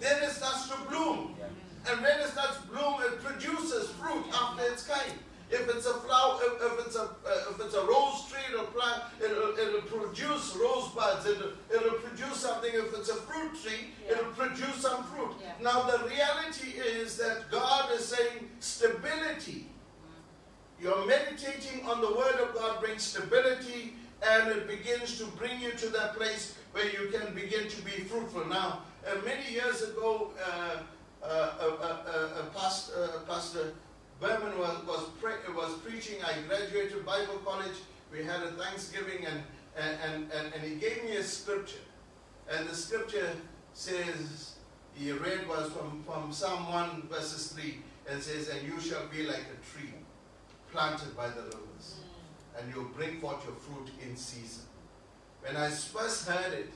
Then 0.00 0.22
it 0.22 0.30
starts 0.30 0.68
to 0.68 0.76
bloom. 0.88 1.34
Yeah. 1.38 1.92
And 1.92 2.02
when 2.02 2.20
it 2.20 2.28
starts 2.28 2.58
to 2.58 2.66
bloom, 2.66 3.00
it 3.00 3.22
produces 3.22 3.90
fruit 3.90 4.26
after 4.34 4.62
its 4.64 4.86
kind. 4.86 5.14
If 5.48 5.68
it's 5.68 5.86
a 5.86 5.94
flower, 5.94 6.40
if, 6.42 6.54
if 6.60 6.86
it's 6.86 6.96
a 6.96 7.02
uh, 7.02 7.50
if 7.50 7.60
it's 7.60 7.74
a 7.74 7.84
rose 7.86 8.26
tree, 8.28 8.42
it'll 8.52 8.66
plant, 8.66 9.02
it'll, 9.24 9.56
it'll 9.56 9.82
produce 9.82 10.56
rosebuds. 10.56 11.24
It'll, 11.26 11.52
it'll 11.72 11.98
produce 12.00 12.36
something. 12.36 12.70
If 12.74 12.92
it's 12.98 13.10
a 13.10 13.14
fruit 13.14 13.52
tree, 13.62 13.90
it'll 14.10 14.32
produce 14.32 14.76
some 14.76 15.04
fruit. 15.04 15.36
Yeah. 15.40 15.52
Now 15.62 15.82
the 15.82 16.04
reality 16.08 16.70
is 16.78 17.16
that 17.18 17.50
God 17.50 17.92
is 17.92 18.06
saying 18.06 18.50
stability. 18.58 19.66
You're 20.80 21.06
meditating 21.06 21.86
on 21.86 22.00
the 22.00 22.12
Word 22.12 22.34
of 22.40 22.54
God 22.54 22.80
brings 22.80 23.02
stability, 23.02 23.94
and 24.28 24.50
it 24.50 24.66
begins 24.66 25.16
to 25.18 25.26
bring 25.38 25.60
you 25.60 25.70
to 25.72 25.88
that 25.90 26.16
place 26.16 26.56
where 26.72 26.90
you 26.90 27.10
can 27.10 27.34
begin 27.34 27.68
to 27.68 27.82
be 27.82 27.92
fruitful. 27.92 28.44
Now, 28.46 28.80
uh, 29.06 29.14
many 29.24 29.50
years 29.50 29.82
ago, 29.82 30.32
uh, 30.44 30.78
uh, 31.22 31.26
uh, 31.26 31.64
uh, 31.64 32.10
uh, 32.10 32.42
Pastor, 32.54 32.92
uh, 33.02 33.18
Pastor 33.32 33.72
Berman 34.20 34.58
was, 34.58 34.84
was, 34.86 35.08
pre- 35.20 35.54
was 35.54 35.74
preaching. 35.84 36.16
I 36.24 36.34
graduated 36.48 37.04
Bible 37.04 37.38
college. 37.44 37.76
We 38.10 38.24
had 38.24 38.42
a 38.42 38.52
Thanksgiving, 38.52 39.26
and, 39.26 39.42
and, 39.76 40.30
and, 40.32 40.54
and, 40.54 40.62
he 40.62 40.76
gave 40.76 41.04
me 41.04 41.16
a 41.16 41.22
scripture. 41.22 41.84
And 42.50 42.68
the 42.68 42.74
scripture 42.74 43.32
says, 43.74 44.54
he 44.94 45.12
read 45.12 45.46
was 45.46 45.70
from, 45.72 46.02
from 46.04 46.32
Psalm 46.32 46.72
1, 46.72 47.08
verses 47.10 47.52
3, 47.52 47.78
and 48.10 48.22
says, 48.22 48.48
And 48.48 48.66
you 48.66 48.80
shall 48.80 49.06
be 49.08 49.24
like 49.24 49.44
a 49.52 49.78
tree 49.78 49.90
planted 50.72 51.14
by 51.16 51.28
the 51.28 51.42
rivers, 51.42 51.96
and 52.58 52.72
you'll 52.72 52.84
bring 52.84 53.20
forth 53.20 53.44
your 53.44 53.54
fruit 53.56 53.90
in 54.02 54.16
season. 54.16 54.64
When 55.42 55.56
I 55.56 55.68
first 55.68 56.26
heard 56.26 56.52
it, 56.54 56.72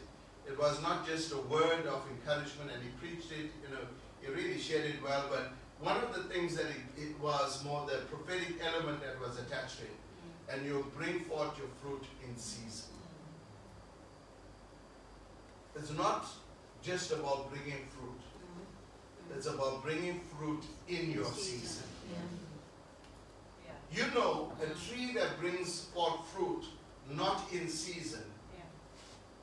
it 0.46 0.58
was 0.58 0.82
not 0.82 1.06
just 1.06 1.32
a 1.32 1.38
word 1.38 1.86
of 1.86 2.02
encouragement, 2.10 2.70
and 2.74 2.82
he 2.82 2.90
preached 3.00 3.32
it, 3.32 3.50
you 3.62 3.74
know, 3.74 3.84
he 4.20 4.30
really 4.30 4.58
shared 4.58 4.84
it 4.84 5.02
well, 5.02 5.24
but 5.30 5.52
one 5.80 5.96
of 5.96 6.14
the 6.14 6.22
things 6.24 6.56
that 6.56 6.66
it, 6.66 7.02
it 7.02 7.20
was 7.20 7.64
more 7.64 7.86
the 7.86 7.98
prophetic 8.14 8.56
element 8.62 9.00
that 9.02 9.20
was 9.20 9.38
attached 9.38 9.78
to 9.78 9.84
it, 9.84 9.96
and 10.52 10.66
you'll 10.66 10.82
bring 10.96 11.20
forth 11.20 11.56
your 11.56 11.68
fruit 11.82 12.04
in 12.28 12.36
season. 12.36 12.90
It's 15.76 15.92
not 15.92 16.26
just 16.82 17.12
about 17.12 17.50
bringing 17.50 17.86
fruit. 17.88 18.20
It's 19.34 19.46
about 19.46 19.82
bringing 19.82 20.20
fruit 20.36 20.64
in 20.88 21.10
your 21.10 21.24
season. 21.26 21.84
You 23.92 24.04
know, 24.14 24.52
a 24.62 24.66
tree 24.88 25.12
that 25.14 25.40
brings 25.40 25.86
forth 25.86 26.26
fruit 26.34 26.64
not 27.12 27.42
in 27.52 27.68
season, 27.68 28.22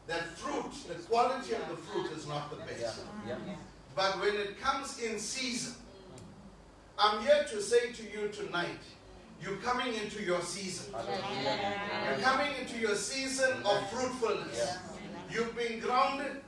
that 0.08 0.26
fruit, 0.38 0.72
the 0.88 0.96
quality 1.04 1.54
of 1.54 1.68
the 1.70 1.76
fruit 1.76 2.12
is 2.12 2.28
not 2.28 2.50
the 2.50 2.58
best. 2.58 3.02
But 3.96 4.20
when 4.22 4.36
it 4.36 4.60
comes 4.62 5.00
in 5.02 5.20
season, 5.20 5.74
I'm 7.00 7.22
here 7.22 7.46
to 7.52 7.62
say 7.62 7.92
to 7.92 8.04
you 8.04 8.30
tonight, 8.30 8.80
you're 9.42 9.58
coming 9.58 9.94
into 9.94 10.24
your 10.24 10.42
season. 10.42 10.94
You're 10.94 12.20
coming 12.20 12.52
into 12.60 12.80
your 12.80 12.96
season 12.96 13.52
of 13.64 13.90
fruitfulness. 13.92 14.78
You've 15.32 15.56
been 15.56 15.80
grounded, 15.80 16.42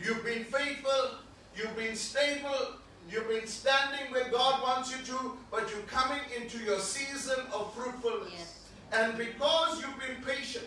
you've 0.00 0.24
been 0.24 0.44
faithful, 0.44 1.18
you've 1.56 1.74
been 1.76 1.96
stable, 1.96 2.76
you've 3.10 3.28
been 3.28 3.48
standing 3.48 4.12
where 4.12 4.30
God 4.30 4.62
wants 4.62 4.96
you 4.96 5.04
to, 5.06 5.36
but 5.50 5.68
you're 5.70 5.80
coming 5.80 6.20
into 6.40 6.58
your 6.58 6.78
season 6.78 7.40
of 7.52 7.74
fruitfulness. 7.74 8.60
And 8.92 9.18
because 9.18 9.82
you've 9.82 9.98
been 9.98 10.22
patient, 10.24 10.66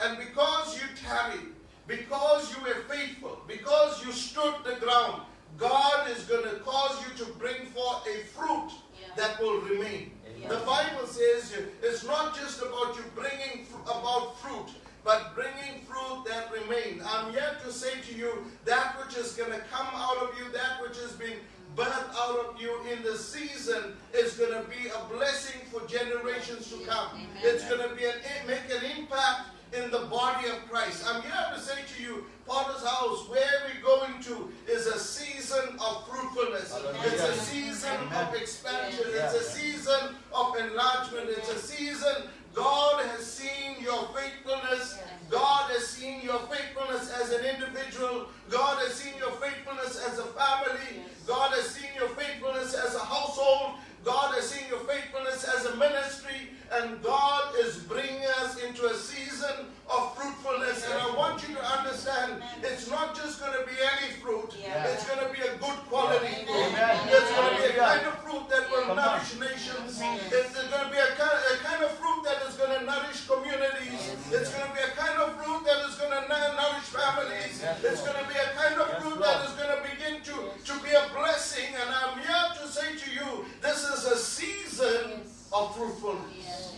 and 0.00 0.18
because 0.18 0.74
you 0.74 0.88
tarried, 0.96 1.52
because 1.86 2.52
you 2.56 2.62
were 2.64 2.80
faithful, 2.88 3.38
because 3.46 4.04
you 4.04 4.10
stood 4.10 4.54
the 4.64 4.74
ground, 4.84 5.22
God 5.58 6.10
is 6.10 6.24
going 6.24 6.44
to 6.44 6.56
cause 6.60 7.02
you 7.06 7.24
to 7.24 7.32
bring 7.32 7.66
forth 7.66 8.06
a 8.06 8.24
fruit 8.26 8.70
that 9.16 9.40
will 9.40 9.60
remain. 9.60 10.10
The 10.48 10.56
Bible 10.66 11.06
says 11.06 11.54
it's 11.82 12.04
not 12.04 12.36
just 12.36 12.60
about 12.60 12.96
you 12.96 13.04
bringing 13.14 13.66
about 13.84 14.38
fruit, 14.40 14.74
but 15.04 15.34
bringing 15.34 15.80
fruit 15.86 16.24
that 16.26 16.50
remains. 16.52 17.02
I'm 17.06 17.32
here 17.32 17.56
to 17.64 17.72
say 17.72 18.00
to 18.08 18.14
you 18.14 18.44
that 18.64 18.96
which 18.98 19.16
is 19.16 19.32
going 19.32 19.52
to 19.52 19.60
come 19.72 19.86
out 19.94 20.16
of 20.18 20.38
you, 20.38 20.50
that 20.52 20.82
which 20.82 20.98
has 20.98 21.12
been 21.12 21.38
birthed 21.76 22.14
out 22.16 22.38
of 22.46 22.60
you 22.60 22.78
in 22.92 23.02
the 23.02 23.16
season 23.16 23.94
is 24.12 24.34
going 24.34 24.52
to 24.52 24.68
be 24.68 24.88
a 24.88 25.14
blessing 25.14 25.60
for 25.72 25.86
generations 25.86 26.70
to 26.70 26.78
come. 26.84 27.26
It's 27.42 27.66
going 27.68 27.88
to 27.88 27.94
be 27.94 28.04
an, 28.04 28.14
make 28.46 28.62
an 28.70 28.84
impact 28.98 29.48
in 29.76 29.90
the 29.90 30.06
body 30.06 30.48
of 30.48 30.68
Christ. 30.70 31.04
I'm 31.06 31.22
here 31.22 31.46
to 31.54 31.60
say 31.60 31.80
to 31.96 32.02
you, 32.02 32.24
Potter's 32.46 32.84
house, 32.84 33.28
where 33.28 33.50
we're 33.66 33.82
going 33.82 34.22
to 34.24 34.50
is 34.68 34.86
a 34.86 34.98
season 34.98 35.76
of 35.80 36.06
fruitfulness. 36.08 36.78
It's 37.04 37.22
a 37.22 37.34
season 37.34 37.96
of 38.14 38.34
expansion. 38.34 39.04
It's 39.08 39.34
a 39.34 39.42
season 39.42 40.14
of 40.32 40.56
enlargement. 40.56 41.30
It's 41.30 41.50
a 41.50 41.58
season 41.58 42.28
God 42.54 43.04
has 43.06 43.26
seen 43.26 43.82
your 43.82 44.06
faithfulness. 44.14 44.98
God 45.28 45.70
has 45.72 45.88
seen 45.88 46.22
your 46.22 46.38
faithfulness 46.46 47.10
as 47.20 47.32
an 47.32 47.44
individual. 47.44 48.26
God 48.48 48.78
has 48.78 48.94
seen 48.94 49.14
your 49.18 49.32
faithfulness 49.32 50.00
as 50.08 50.18
a 50.20 50.24
family. 50.38 51.02
God 51.26 51.52
has 51.54 51.66
seen 51.66 51.90
your 51.96 52.08
faithfulness 52.10 52.74
as 52.74 52.94
a 52.94 53.00
household. 53.00 53.74
God 54.04 54.34
has 54.34 54.48
seen 54.48 54.68
your 54.68 54.80
faithfulness 54.80 55.44
as 55.44 55.66
a 55.66 55.76
ministry. 55.76 56.50
And 56.72 57.02
God 57.02 57.54
is 57.58 57.78
bringing 57.78 58.24
us 58.42 58.62
into 58.62 58.86
a 58.86 58.94
season 58.94 59.70
of 59.88 60.16
fruitfulness. 60.16 60.84
And 60.90 60.98
I 60.98 61.16
want 61.16 61.46
you 61.46 61.54
to 61.54 61.62
understand 61.62 62.42
it's 62.62 62.90
not 62.90 63.14
just 63.14 63.38
going 63.40 63.52
to 63.52 63.64
be 63.66 63.76
any 63.78 64.12
fruit, 64.18 64.50
it's 64.58 65.06
going 65.06 65.22
to 65.22 65.30
be 65.32 65.40
a 65.44 65.54
good 65.60 65.78
quality 65.86 66.34
fruit. 66.44 66.74
It's 67.14 67.30
going 67.30 67.50
to 67.52 67.56
be 67.62 67.68
a 67.68 67.76
kind 67.78 68.06
of 68.06 68.14
fruit 68.24 68.48
that 68.50 68.64
will 68.72 68.96
nourish 68.96 69.38
nations. 69.38 70.00
It's 70.32 70.56
going 70.56 70.82
to 70.82 70.90
be 70.90 70.98
a 70.98 71.10
kind, 71.14 71.38
a 71.52 71.56
kind 71.62 71.84
of 71.84 71.92
fruit 72.00 72.20
that 72.26 72.42
is 72.48 72.54
going 72.58 72.74
to 72.74 72.82
nourish 72.82 73.22
communities. 73.28 74.02
It's 74.34 74.50
going 74.50 74.66
to 74.66 74.74
be 74.74 74.82
a 74.82 74.92
kind 74.98 75.16
of 75.20 75.36
fruit 75.38 75.62
that 75.68 75.78
is 75.86 75.94
going 75.94 76.16
to 76.16 76.24
nourish 76.26 76.88
families. 76.90 77.62
It's 77.86 78.02
going 78.02 78.18
to 78.18 78.26
be 78.26 78.34
a 78.40 78.50
kind 78.56 78.76
of 78.82 78.86
fruit 78.98 79.20
that 79.20 79.46
is 79.46 79.52
going 79.54 79.70
to 79.70 79.80
begin 79.84 80.24
to, 80.64 80.72
be 80.82 80.90
a 80.90 81.08
blessing. 81.14 81.74
And 81.80 81.94
I'm 81.94 82.18
here 82.18 82.62
to 82.62 82.68
say 82.68 82.96
to 82.96 83.10
you, 83.10 83.44
this 83.60 83.84
is 83.84 84.04
a 84.04 84.16
season 84.16 85.22
of 85.52 85.76
fruitfulness. 85.76 86.74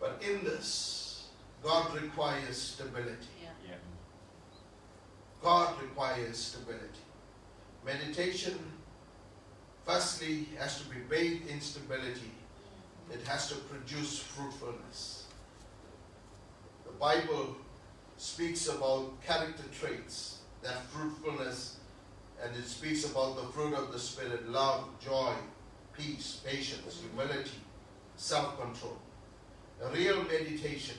But 0.00 0.22
in 0.26 0.44
this, 0.44 1.28
God 1.62 1.94
requires 2.00 2.56
stability. 2.56 3.28
God 5.42 5.80
requires 5.80 6.36
stability. 6.36 6.84
Meditation, 7.84 8.58
firstly, 9.84 10.48
has 10.58 10.80
to 10.80 10.88
be 10.88 10.96
bathed 11.08 11.48
in 11.48 11.60
stability. 11.60 12.32
It 13.10 13.26
has 13.26 13.48
to 13.48 13.54
produce 13.54 14.18
fruitfulness. 14.18 15.24
The 16.84 16.92
Bible 16.92 17.56
speaks 18.16 18.68
about 18.68 19.22
character 19.22 19.62
traits, 19.72 20.38
that 20.62 20.82
fruitfulness, 20.86 21.77
and 22.42 22.54
it 22.56 22.66
speaks 22.66 23.04
about 23.04 23.36
the 23.36 23.48
fruit 23.52 23.74
of 23.74 23.92
the 23.92 23.98
Spirit 23.98 24.48
love, 24.48 24.84
joy, 25.00 25.32
peace, 25.96 26.40
patience, 26.44 27.00
humility, 27.00 27.50
self 28.16 28.60
control. 28.60 28.98
A 29.82 29.90
real 29.90 30.22
meditation 30.24 30.96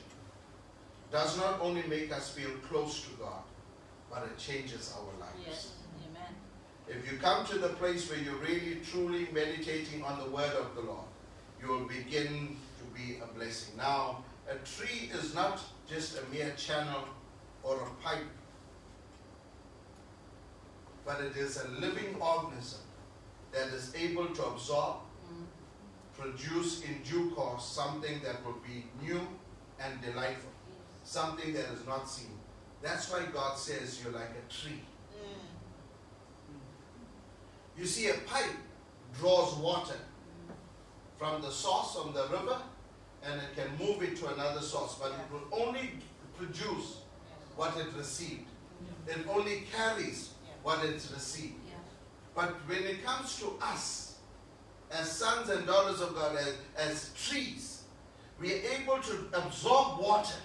does 1.12 1.38
not 1.38 1.60
only 1.62 1.84
make 1.84 2.12
us 2.12 2.30
feel 2.32 2.52
close 2.70 3.02
to 3.04 3.10
God, 3.16 3.44
but 4.10 4.24
it 4.24 4.38
changes 4.38 4.94
our 4.98 5.20
lives. 5.20 5.46
Yes. 5.46 5.72
Amen. 6.08 6.34
If 6.88 7.12
you 7.12 7.18
come 7.18 7.46
to 7.48 7.58
the 7.58 7.70
place 7.70 8.10
where 8.10 8.20
you're 8.20 8.36
really 8.36 8.80
truly 8.90 9.28
meditating 9.34 10.04
on 10.04 10.20
the 10.20 10.30
word 10.30 10.54
of 10.54 10.76
the 10.76 10.82
Lord, 10.82 11.06
you 11.62 11.68
will 11.68 11.88
begin 11.88 12.58
to 12.78 12.84
be 12.96 13.18
a 13.24 13.38
blessing. 13.38 13.76
Now, 13.78 14.24
a 14.50 14.56
tree 14.66 15.12
is 15.14 15.36
not 15.36 15.62
just 15.90 16.18
a 16.18 16.34
mere 16.34 16.52
channel 16.58 17.04
or 17.64 17.76
a 17.76 18.04
pipe, 18.04 18.24
but 21.10 21.26
it 21.26 21.36
is 21.36 21.60
a 21.60 21.68
living 21.82 22.16
organism 22.20 22.82
that 23.52 23.70
is 23.70 23.92
able 23.96 24.28
to 24.28 24.44
absorb, 24.44 24.98
produce 26.16 26.84
in 26.84 27.02
due 27.02 27.32
course 27.32 27.66
something 27.66 28.22
that 28.24 28.46
will 28.46 28.60
be 28.64 28.86
new 29.02 29.20
and 29.80 30.00
delightful, 30.04 30.52
something 31.04 31.52
that 31.54 31.66
is 31.74 31.84
not 31.88 32.08
seen. 32.08 32.30
That's 32.84 33.12
why 33.12 33.24
God 33.34 33.58
says 33.58 34.00
you're 34.04 34.14
like 34.14 34.30
a 34.38 34.54
tree. 34.54 34.82
You 37.76 37.88
see, 37.88 38.10
a 38.10 38.14
pipe 38.28 38.58
draws 39.20 39.56
water 39.56 39.98
from 41.18 41.42
the 41.42 41.50
source, 41.50 41.96
from 41.96 42.14
the 42.14 42.28
river, 42.28 42.62
and 43.24 43.42
it 43.42 43.56
can 43.56 43.84
move 43.84 44.04
it 44.04 44.16
to 44.18 44.28
another 44.32 44.62
source, 44.62 44.96
but 45.02 45.14
it 45.14 45.34
will 45.34 45.66
only 45.66 45.90
produce 46.38 46.98
what 47.56 47.76
it 47.78 47.88
received. 47.98 48.46
It 49.08 49.26
only 49.28 49.64
carries 49.76 50.34
what 50.64 50.84
it's 50.86 51.12
received. 51.12 51.56
But 52.36 52.56
when 52.68 52.84
it 52.84 53.04
comes 53.04 53.38
to 53.40 53.54
us, 53.62 54.18
as 54.92 55.12
sons 55.12 55.50
and 55.50 55.68
daughters 55.68 56.02
of 56.02 56.16
God, 56.16 56.36
as, 56.36 56.56
as 56.78 57.12
trees, 57.14 57.84
we 58.40 58.54
are 58.54 58.62
able 58.80 59.00
to 59.00 59.28
absorb 59.34 60.00
water. 60.00 60.36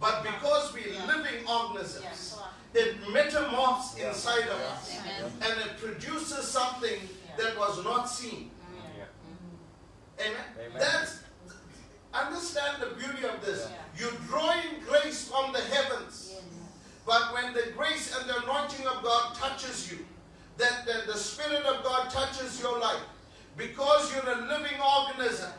But 0.00 0.22
because 0.22 0.72
we're 0.72 0.92
living 1.06 1.46
organisms, 1.48 2.38
it 2.72 2.96
metamorphs 3.12 3.98
inside 3.98 4.48
of 4.48 4.60
us 4.60 4.96
and 5.40 5.60
it 5.60 5.78
produces 5.78 6.46
something 6.46 7.00
that 7.36 7.58
was 7.58 7.82
not 7.84 8.08
seen. 8.08 8.50
Mm-hmm. 8.60 10.20
Amen. 10.20 10.36
Amen. 10.60 10.78
That's 10.78 11.20
understand 12.14 12.82
the 12.82 12.94
beauty 12.96 13.26
of 13.26 13.44
this. 13.44 13.68
You're 13.98 14.12
drawing 14.28 14.80
grace 14.86 15.28
from 15.28 15.52
the 15.52 15.60
heavens. 15.60 16.34
But 17.08 17.32
when 17.32 17.54
the 17.54 17.72
grace 17.74 18.14
and 18.14 18.28
the 18.28 18.42
anointing 18.42 18.86
of 18.86 19.02
God 19.02 19.34
touches 19.34 19.90
you, 19.90 20.04
that, 20.58 20.84
that 20.84 21.06
the 21.06 21.16
Spirit 21.16 21.64
of 21.64 21.82
God 21.82 22.10
touches 22.10 22.60
your 22.60 22.78
life, 22.78 23.00
because 23.56 24.14
you're 24.14 24.30
a 24.30 24.42
living 24.46 24.78
organism 24.78 25.50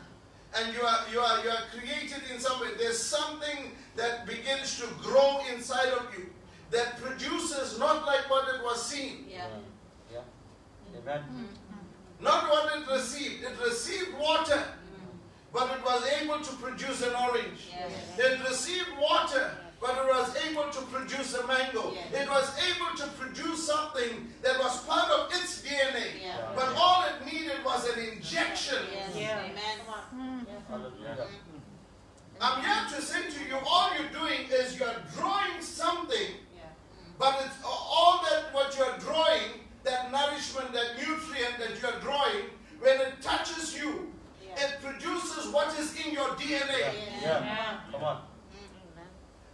and 0.56 0.72
you 0.72 0.80
are, 0.80 1.00
you 1.12 1.18
are, 1.18 1.42
you 1.42 1.50
are 1.50 1.64
created 1.76 2.22
in 2.32 2.38
some 2.38 2.60
way, 2.60 2.68
there's 2.78 3.02
something 3.02 3.72
that 3.96 4.26
begins 4.26 4.78
to 4.78 4.86
grow 5.02 5.40
inside 5.52 5.88
of 5.88 6.06
you 6.16 6.26
that 6.70 7.02
produces 7.02 7.80
not 7.80 8.06
like 8.06 8.30
what 8.30 8.46
it 8.54 8.62
was 8.62 8.80
seen, 8.86 9.26
yeah, 9.28 9.44
yeah, 10.12 10.18
mm-hmm. 10.18 11.08
Amen. 11.08 11.20
Mm-hmm. 11.20 12.24
Not 12.24 12.48
what 12.48 12.76
it 12.76 12.88
received. 12.92 13.42
It 13.42 13.54
received 13.64 14.16
water, 14.20 14.54
mm-hmm. 14.54 15.52
but 15.52 15.68
it 15.76 15.84
was 15.84 16.06
able 16.22 16.44
to 16.44 16.56
produce 16.56 17.02
an 17.02 17.14
orange. 17.16 17.70
Yes. 17.72 17.92
It 18.18 18.48
received 18.48 18.90
water, 19.00 19.50
but 19.80 19.96
it 19.96 20.06
was 20.06 20.36
able 20.48 20.68
to 20.70 20.80
produce 20.92 21.34
a 21.34 21.46
mango. 21.46 21.92
Yes. 21.94 22.22
It 22.22 22.28
was 22.28 22.52
able 22.68 22.96
to 22.98 23.06
produce 23.18 23.66
something 23.66 24.28
that 24.42 24.58
was 24.58 24.84
part 24.84 25.10
of 25.10 25.30
its 25.32 25.62
DNA. 25.62 26.20
Yeah. 26.22 26.36
But 26.54 26.74
all 26.76 27.04
it 27.04 27.24
needed 27.32 27.64
was 27.64 27.88
an 27.88 27.98
injection. 28.12 28.78
Yes. 28.92 29.10
Yeah. 29.16 29.38
Amen. 29.40 30.38
Hallelujah. 30.68 31.26
I'm 32.42 32.62
here 32.62 32.96
to 32.96 33.02
say 33.02 33.30
to 33.30 33.48
you, 33.48 33.56
all 33.66 33.90
you're 33.98 34.08
doing 34.12 34.40
is 34.50 34.78
you're 34.78 34.94
drawing 35.16 35.60
something, 35.60 36.30
Yeah. 36.56 36.62
but 37.18 37.36
it's 37.44 37.56
all 37.64 38.22
that 38.30 38.52
what 38.54 38.76
you're 38.78 38.96
drawing, 38.98 39.60
that 39.84 40.10
nourishment, 40.12 40.72
that 40.72 40.96
nutrient 40.96 41.58
that 41.58 41.80
you're 41.82 42.00
drawing, 42.00 42.48
when 42.80 42.98
it 43.00 43.20
touches 43.20 43.76
you, 43.76 44.12
Yeah. 44.42 44.64
it 44.64 44.80
produces 44.82 45.48
what 45.52 45.78
is 45.78 45.94
in 46.00 46.12
your 46.12 46.28
Yeah. 46.38 46.60
DNA. 46.60 46.94
Yeah. 47.22 47.80
Come 47.92 48.04
on. 48.04 48.22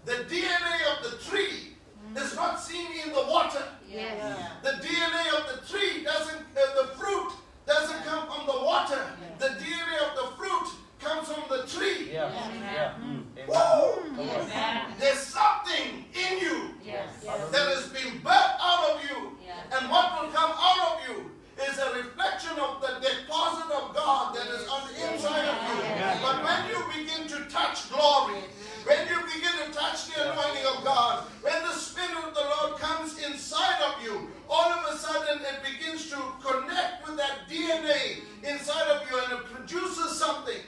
The 0.06 0.24
DNA 0.30 0.76
of 0.96 1.10
the 1.10 1.16
tree 1.28 1.74
is 2.16 2.34
not 2.34 2.60
seen 2.60 2.86
in 3.04 3.12
the 3.12 3.22
water. 3.22 3.62
Yes. 3.90 4.14
Yeah. 4.16 4.48
The 4.62 4.78
DNA 4.86 5.24
of 5.38 5.42
the 5.52 5.66
tree 5.68 6.04
doesn't, 6.04 6.38
uh, 6.56 6.82
the 6.82 6.88
fruit 6.96 7.32
doesn't 7.66 8.04
come 8.04 8.26
from 8.28 8.46
the 8.46 8.64
water. 8.64 9.02
The 9.38 9.48
DNA 9.60 9.98
of 10.08 10.16
the 10.16 10.36
fruit 10.36 10.68
comes 11.00 11.28
from 11.28 11.42
the 11.50 11.66
tree. 11.66 12.12
Yeah. 12.12 12.30
Yeah. 12.32 12.94
Amen. 12.96 13.26
Woo! 13.48 14.16
Come 14.16 14.30
on. 14.30 14.92
There's 14.98 15.18
something 15.18 16.04
in 16.14 16.38
you 16.38 16.70
Yes. 16.84 17.10
that 17.24 17.66
has 17.74 17.88
been 17.88 18.20
birthed 18.22 18.58
out 18.60 18.90
of 18.94 19.02
you. 19.10 19.36
Yeah. 19.44 19.76
And 19.78 19.90
what 19.90 20.22
will 20.22 20.30
come 20.30 20.52
out 20.56 20.80
of 20.92 21.08
you 21.08 21.30
is 21.62 21.78
a 21.78 21.94
reflection 21.94 22.56
of 22.58 22.80
the 22.80 23.00
deposit 23.02 23.70
of 23.74 23.94
God 23.94 24.34
that 24.36 24.46
is 24.46 24.68
on 24.68 24.82
the 24.88 25.12
inside 25.12 25.44
of 25.48 25.56
you. 25.68 25.82
But 26.22 26.44
when 26.44 26.60
you 26.70 26.80
begin 26.94 27.26
to 27.28 27.50
touch 27.50 27.90
glory, 27.90 28.40
when 28.84 29.08
you 29.08 29.16
begin 29.34 29.52
to 29.66 29.72
touch 29.72 30.06
the 30.14 30.30
anointing 30.32 30.64
of 30.66 30.84
God, 30.84 31.24
when 31.42 31.62
the 31.62 31.72
Spirit 31.72 32.16
of 32.24 32.34
the 32.34 32.40
Lord 32.42 32.78
comes 32.78 33.18
inside 33.22 33.80
of 33.82 34.02
you, 34.04 34.28
all 34.48 34.70
of 34.70 34.94
a 34.94 34.98
sudden 34.98 35.40
it 35.42 35.58
begins 35.64 36.08
to 36.10 36.16
connect 36.44 37.06
with 37.06 37.16
that 37.16 37.48
DNA 37.50 38.20
inside 38.44 38.88
of 38.88 39.10
you 39.10 39.18
and 39.18 39.32
it 39.32 39.44
produces 39.46 40.18
something 40.18 40.60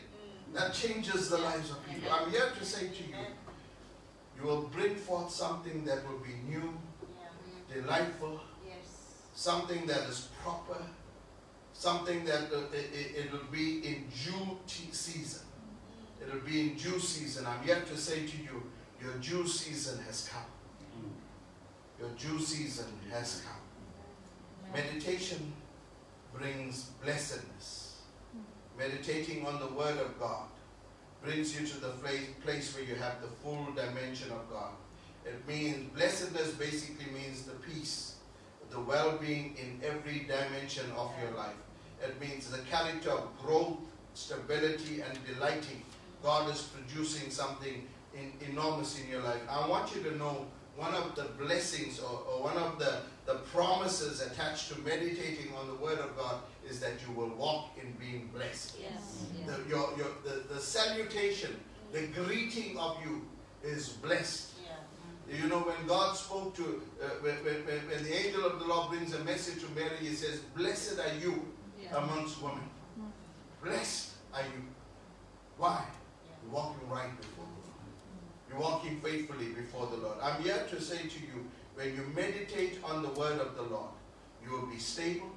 that 0.55 0.73
changes 0.73 1.29
the 1.29 1.39
lives 1.39 1.71
of 1.71 1.77
people. 1.87 2.11
I'm 2.11 2.31
here 2.31 2.49
to 2.59 2.65
say 2.65 2.89
to 2.89 3.03
you, 3.05 3.15
you 4.37 4.43
will 4.43 4.63
bring 4.63 4.95
forth 4.97 5.31
something 5.31 5.85
that 5.85 6.09
will 6.09 6.19
be 6.19 6.35
new, 6.49 6.73
Yeah. 7.21 7.75
delightful, 7.83 8.41
Yes. 8.67 8.87
Something 9.69 9.87
that 9.87 10.09
is 10.09 10.29
proper, 10.43 10.81
something 11.75 12.25
that 12.25 12.51
uh, 12.55 12.61
it, 12.73 13.31
will 13.31 13.47
be 13.53 13.87
in 13.87 14.05
due 14.25 14.57
season. 14.67 15.43
It 16.21 16.33
will 16.33 16.41
be 16.41 16.61
in 16.61 16.75
due 16.77 16.99
season. 16.99 17.47
I'm 17.47 17.67
yet 17.67 17.87
to 17.89 17.97
say 17.97 18.27
to 18.27 18.37
you, 18.39 18.63
your 19.03 19.13
due 19.21 19.47
season 19.47 20.03
has 20.07 20.29
come. 20.33 21.13
Your 22.01 22.09
due 22.11 22.43
season 22.43 22.87
has 23.13 23.43
come. 23.47 24.73
Meditation 24.73 25.53
brings 26.33 26.91
blessedness. 27.05 27.99
Meditating 28.79 29.47
on 29.47 29.61
the 29.61 29.67
Word 29.67 29.99
of 29.99 30.19
God 30.19 30.47
brings 31.23 31.59
you 31.59 31.67
to 31.67 31.81
the 31.81 31.93
place 32.43 32.75
where 32.75 32.85
you 32.85 32.95
have 32.95 33.21
the 33.21 33.29
full 33.43 33.67
dimension 33.75 34.31
of 34.31 34.49
God. 34.51 34.71
It 35.27 35.47
means 35.47 35.91
blessedness 35.95 36.53
basically 36.53 37.13
means 37.13 37.43
the 37.43 37.53
peace, 37.53 38.18
the 38.71 38.81
well-being 38.81 39.57
in 39.57 39.81
every 39.83 40.21
dimension 40.21 40.91
of 40.97 41.11
your 41.23 41.37
life. 41.37 41.57
It 42.03 42.21
means 42.21 42.51
the 42.51 42.59
character 42.71 43.11
of 43.11 43.27
growth, 43.43 43.79
stability, 44.15 45.01
and 45.01 45.19
delighting. 45.27 45.83
God 46.23 46.51
is 46.51 46.63
producing 46.63 47.31
something 47.31 47.87
in, 48.15 48.33
enormous 48.51 49.01
in 49.01 49.09
your 49.09 49.23
life. 49.23 49.41
I 49.49 49.67
want 49.69 49.95
you 49.95 50.03
to 50.03 50.17
know 50.17 50.47
one 50.77 50.95
of 50.95 51.17
the 51.17 51.25
blessings 51.43 51.99
or, 51.99 52.23
or 52.31 52.43
one 52.43 52.57
of 52.57 52.79
the, 52.79 53.01
the 53.27 53.39
promises 53.53 54.21
attached 54.23 54.73
to 54.73 54.79
meditating 54.81 55.53
on 55.61 55.67
the 55.67 55.75
Word 55.75 55.99
of 55.99 56.17
God 56.17 56.37
is 56.69 56.79
that 56.81 56.93
you 57.07 57.15
will 57.15 57.31
walk 57.31 57.71
in 57.83 57.93
being 57.93 58.31
blessed. 58.33 58.77
Yes. 58.81 59.25
The, 59.47 59.69
your, 59.69 59.91
your, 59.97 60.09
the, 60.25 60.55
the 60.55 60.61
salutation, 60.61 61.57
the 61.93 62.07
greeting 62.09 62.79
of 62.79 62.99
you 63.05 63.23
is 63.65 63.89
blessed. 63.89 64.53
Yeah. 65.29 65.43
You 65.43 65.49
know, 65.49 65.59
when 65.61 65.87
God 65.87 66.17
spoke 66.17 66.57
to, 66.57 66.83
uh, 67.03 67.07
when, 67.21 67.35
when, 67.45 67.57
when 67.89 68.03
the 68.05 68.15
angel 68.27 68.45
of 68.47 68.59
the 68.61 68.65
Lord 68.67 68.91
brings 68.91 69.15
a 69.15 69.23
message 69.25 69.63
to 69.63 69.69
Mary, 69.75 69.97
he 70.01 70.15
says, 70.15 70.39
Blessed 70.57 70.99
are 70.99 71.15
you 71.21 71.47
Yeah. 71.83 71.97
amongst 71.99 72.41
women. 72.43 72.69
Blessed 73.63 74.11
are 74.35 74.43
you. 74.43 74.63
Why? 75.59 75.85
You're 76.43 76.53
walking 76.55 76.89
right 76.89 77.15
before 77.21 77.45
the 77.45 77.61
Lord. 77.67 77.75
You're 78.49 78.61
walking 78.61 79.01
faithfully 79.01 79.49
before 79.53 79.87
the 79.89 79.97
Lord. 79.97 80.19
I'm 80.23 80.43
here 80.43 80.65
to 80.71 80.81
say 80.81 80.99
to 80.99 81.21
you, 81.21 81.47
when 81.75 81.95
you 81.95 82.05
meditate 82.15 82.79
on 82.85 83.03
the 83.03 83.11
word 83.11 83.39
of 83.41 83.55
the 83.57 83.63
Lord, 83.63 83.91
you 84.45 84.51
will 84.53 84.67
be 84.67 84.79
stable, 84.79 85.31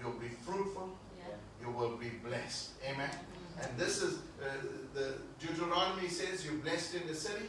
you'll 0.00 0.12
be 0.20 0.28
fruitful, 0.28 0.90
Yeah. 1.18 1.34
you 1.62 1.70
will 1.72 1.96
be 1.96 2.10
blessed. 2.24 2.70
Amen. 2.88 3.10
And 3.62 3.78
this 3.78 4.02
is 4.02 4.18
uh, 4.42 4.46
the 4.94 5.14
Deuteronomy 5.38 6.08
says 6.08 6.44
you're 6.44 6.54
blessed 6.54 6.94
in 6.96 7.06
the 7.06 7.14
city, 7.14 7.46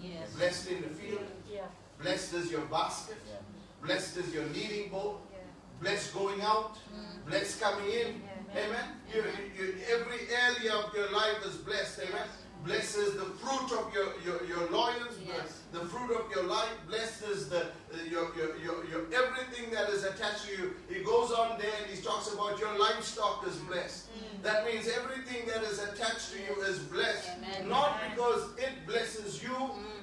Yes. 0.00 0.30
blessed 0.36 0.68
in 0.68 0.82
the 0.82 0.88
field, 0.88 1.26
Yeah. 1.50 1.66
blessed 2.00 2.34
is 2.34 2.50
your 2.50 2.62
basket, 2.66 3.16
Yeah. 3.26 3.36
blessed 3.82 4.16
is 4.18 4.34
your 4.34 4.44
kneading 4.46 4.90
bowl, 4.90 5.20
Yeah. 5.32 5.38
blessed 5.80 6.14
going 6.14 6.40
out, 6.42 6.74
mm. 6.94 7.26
blessed 7.26 7.60
coming 7.60 7.90
in. 7.90 8.22
Yeah. 8.54 8.60
Amen. 8.64 9.00
You, 9.12 9.24
you, 9.58 9.74
every 9.90 10.28
area 10.30 10.74
of 10.74 10.94
your 10.94 11.10
life 11.10 11.44
is 11.44 11.56
blessed. 11.56 12.00
Amen. 12.00 12.28
Blessed 12.64 12.98
is 12.98 13.12
the 13.14 13.24
fruit 13.24 13.72
of 13.78 13.92
your, 13.94 14.08
your, 14.24 14.44
your 14.46 14.70
loins, 14.70 15.16
the- 15.16 15.24
Yes. 15.32 15.62
the, 15.72 15.80
fruit 15.80 16.10
of 16.16 16.30
your 16.30 16.44
life. 16.44 16.68
blesses 16.88 17.48
the, 17.48 17.62
uh, 17.62 17.96
your, 18.10 18.34
your, 18.36 18.56
your, 18.58 18.84
your 18.86 19.02
everything 19.14 19.70
that 19.72 19.88
is 19.90 20.04
attached 20.04 20.46
to 20.46 20.52
you. 20.56 20.74
He 20.88 21.02
goes 21.04 21.30
on 21.32 21.58
there 21.58 21.70
and 21.82 21.90
he 21.94 22.02
talks 22.02 22.32
about 22.32 22.58
your 22.58 22.76
livestock 22.78 23.46
is 23.46 23.56
blessed. 23.56 24.08
That 24.42 24.64
means 24.66 24.88
everything 24.88 25.46
that 25.48 25.62
is 25.62 25.78
attached 25.82 26.32
to 26.32 26.38
you 26.38 26.62
is 26.62 26.78
blessed. 26.80 27.28
Amen. 27.38 27.68
Not 27.68 27.98
because 28.10 28.42
it 28.58 28.86
blesses 28.86 29.42
you, 29.42 29.56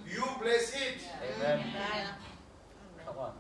you 0.10 0.24
bless 0.42 0.74
it. 0.74 0.98
Amen. 1.38 1.66
Yeah. 1.74 2.08
Come 3.06 3.18
on. 3.18 3.32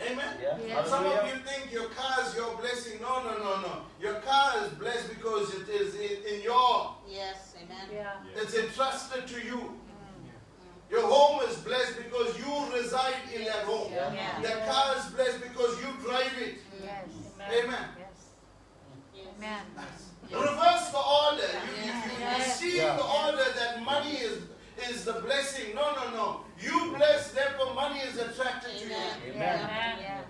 Amen. 0.00 0.36
Yeah. 0.40 0.56
Yeah. 0.66 0.84
Some 0.84 1.06
of 1.06 1.26
you 1.26 1.34
think 1.44 1.72
your 1.72 1.88
car 1.88 2.24
is 2.24 2.34
your 2.36 2.56
blessing. 2.56 3.00
No, 3.02 3.22
no, 3.24 3.36
no, 3.38 3.60
no. 3.60 3.72
Your 4.00 4.14
car 4.20 4.54
is 4.64 4.70
blessed 4.74 5.08
because 5.10 5.52
it 5.54 5.68
is 5.68 5.94
in, 5.94 6.34
in 6.34 6.42
your, 6.42 6.94
Yes. 7.08 7.54
Amen. 7.62 7.88
Yeah. 7.92 8.12
it's 8.42 8.54
entrusted 8.54 9.26
to 9.26 9.44
you. 9.44 9.56
Mm. 9.56 10.90
Your 10.90 11.02
home 11.06 11.40
is 11.48 11.56
blessed 11.58 11.96
because 11.98 12.38
you 12.38 12.72
reside 12.80 13.14
in 13.34 13.44
that 13.44 13.64
home. 13.64 13.90
Yeah. 13.92 14.12
Yeah. 14.12 14.40
That 14.42 14.68
car 14.70 14.94
is 14.98 15.04
blessed 15.06 15.40
because 15.42 15.80
you 15.82 15.88
drive 16.06 16.32
it. 16.40 16.56
Mm. 16.58 16.84
Yes. 16.84 17.08
Amen. 17.64 17.88
Yes. 17.98 18.08
Yes. 19.14 19.26
Amen. 19.36 19.62
Reverse 20.30 20.90
the 20.90 20.98
order. 20.98 21.42
You, 21.76 21.86
you, 21.86 21.92
you 21.92 22.20
Yeah. 22.20 22.38
receive 22.38 22.74
Yeah. 22.76 22.96
the 22.96 23.04
order 23.04 23.44
that 23.56 23.82
money 23.82 24.12
is, 24.12 24.42
is 24.90 25.04
the 25.04 25.14
blessing. 25.14 25.74
No, 25.74 25.94
no, 25.94 26.10
no. 26.10 26.40
You 26.60 26.94
bless, 26.96 27.32
therefore 27.32 27.74
money 27.74 28.00
is 28.00 28.16
attracted 28.18 28.70
to 28.78 28.84
you. 28.88 28.94
Amen. 29.34 29.60
Amen. 29.64 29.98
Yeah. 30.00 30.20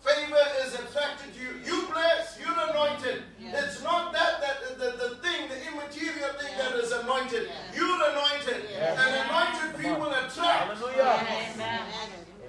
Favor 0.00 0.36
is 0.66 0.74
attracted 0.74 1.32
to 1.34 1.40
you. 1.40 1.50
You 1.64 1.86
bless, 1.90 2.38
you're 2.38 2.70
anointed. 2.70 3.22
Yeah. 3.40 3.64
It's 3.64 3.82
not 3.82 4.12
that, 4.12 4.40
that 4.40 4.78
the, 4.78 5.08
the 5.08 5.14
thing, 5.16 5.48
the 5.48 5.56
immaterial 5.72 6.34
thing 6.38 6.52
Yeah. 6.56 6.70
that 6.70 6.74
is 6.78 6.92
anointed. 6.92 7.48
Yeah. 7.48 7.76
You're 7.76 8.10
anointed. 8.10 8.68
Yeah. 8.70 9.00
And 9.00 9.30
anointed 9.30 9.80
people 9.80 10.08
attract. 10.12 10.76
Hallelujah. 10.76 10.96
Yes. 10.96 11.54
Amen. 11.54 11.80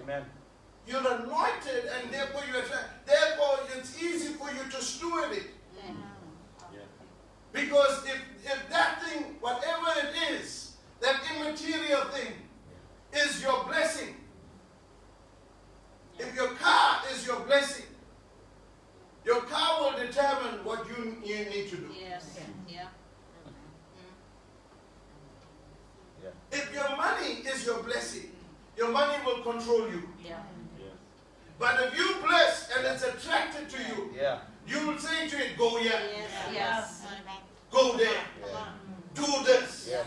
Amen. 0.04 0.26
You're 0.88 1.00
anointed 1.00 1.86
and 1.96 2.14
therefore 2.14 2.42
you 2.52 2.60
attract. 2.60 3.08
Therefore, 3.08 3.60
it's 3.78 4.02
easy 4.04 4.34
for 4.34 4.52
you 4.52 4.70
to 4.70 4.82
steward 4.82 5.32
it. 5.32 5.48
Because 7.52 8.06
if, 8.06 8.22
if 8.44 8.70
that 8.70 9.02
thing, 9.02 9.38
whatever 9.40 9.88
it 10.04 10.34
is, 10.34 10.65
that 11.06 11.22
immaterial 11.36 12.02
thing, 12.06 12.34
is 13.14 13.42
your 13.42 13.64
blessing, 13.66 14.16
if 16.18 16.36
your 16.36 16.50
car 16.56 17.02
is 17.14 17.26
your 17.28 17.40
blessing, 17.42 17.86
your 19.24 19.42
car 19.42 19.82
will 19.82 19.98
determine 20.06 20.64
what 20.64 20.88
you, 20.88 21.18
you 21.24 21.46
need 21.46 21.70
to 21.70 21.78
do. 21.78 21.88
Yes. 22.00 22.40
Yeah. 22.68 22.88
Yeah. 26.24 26.30
If 26.52 26.74
your 26.74 26.98
money 26.98 27.42
is 27.52 27.66
your 27.66 27.84
blessing, 27.84 28.32
your 28.78 28.90
money 28.92 29.18
will 29.26 29.42
control 29.44 29.88
you. 29.90 30.10
Yeah. 30.24 30.40
But 31.60 31.80
if 31.86 31.98
you 31.98 32.16
bless 32.26 32.70
and 32.76 32.86
it's 32.88 33.04
attracted 33.04 33.70
to 33.70 33.78
you, 33.78 34.12
Yeah. 34.16 34.40
you 34.68 34.88
will 34.88 34.98
say 34.98 35.30
to 35.30 35.38
it, 35.38 35.58
go 35.58 35.78
here, 35.78 35.92
Yes. 35.92 36.32
Yes. 36.52 37.02
go 37.72 37.96
there, 37.96 38.24
Yeah. 38.42 38.66
do 39.14 39.44
this. 39.44 39.88
Yes. 39.90 40.06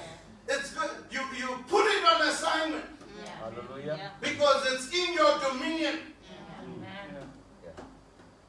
It's 0.49 0.73
good. 0.73 0.91
You, 1.11 1.21
you 1.37 1.47
put 1.69 1.85
it 1.87 2.05
on 2.07 2.29
assignment. 2.29 2.85
Yeah. 3.23 3.31
Hallelujah. 3.41 3.97
Yeah. 3.99 4.11
Because 4.21 4.73
it's 4.73 4.93
in 4.93 5.15
your 5.15 5.39
dominion. 5.41 5.99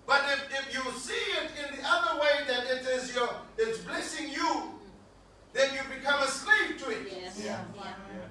But 0.07 0.23
if, 0.29 0.49
if 0.51 0.73
you 0.73 0.91
see 0.93 1.13
it 1.13 1.51
in 1.63 1.75
the 1.77 1.83
other 1.87 2.19
way 2.19 2.43
that 2.47 2.65
it 2.65 2.83
is 2.87 3.13
your 3.13 3.29
it's 3.59 3.77
blessing 3.79 4.31
you, 4.31 4.71
then 5.53 5.71
you 5.75 5.81
become 5.95 6.23
a 6.23 6.27
slave 6.27 6.79
to 6.79 6.89
it. 6.89 7.07
Yes. 7.11 7.39
Yeah. 7.43 7.63
Hallelujah. 7.75 8.29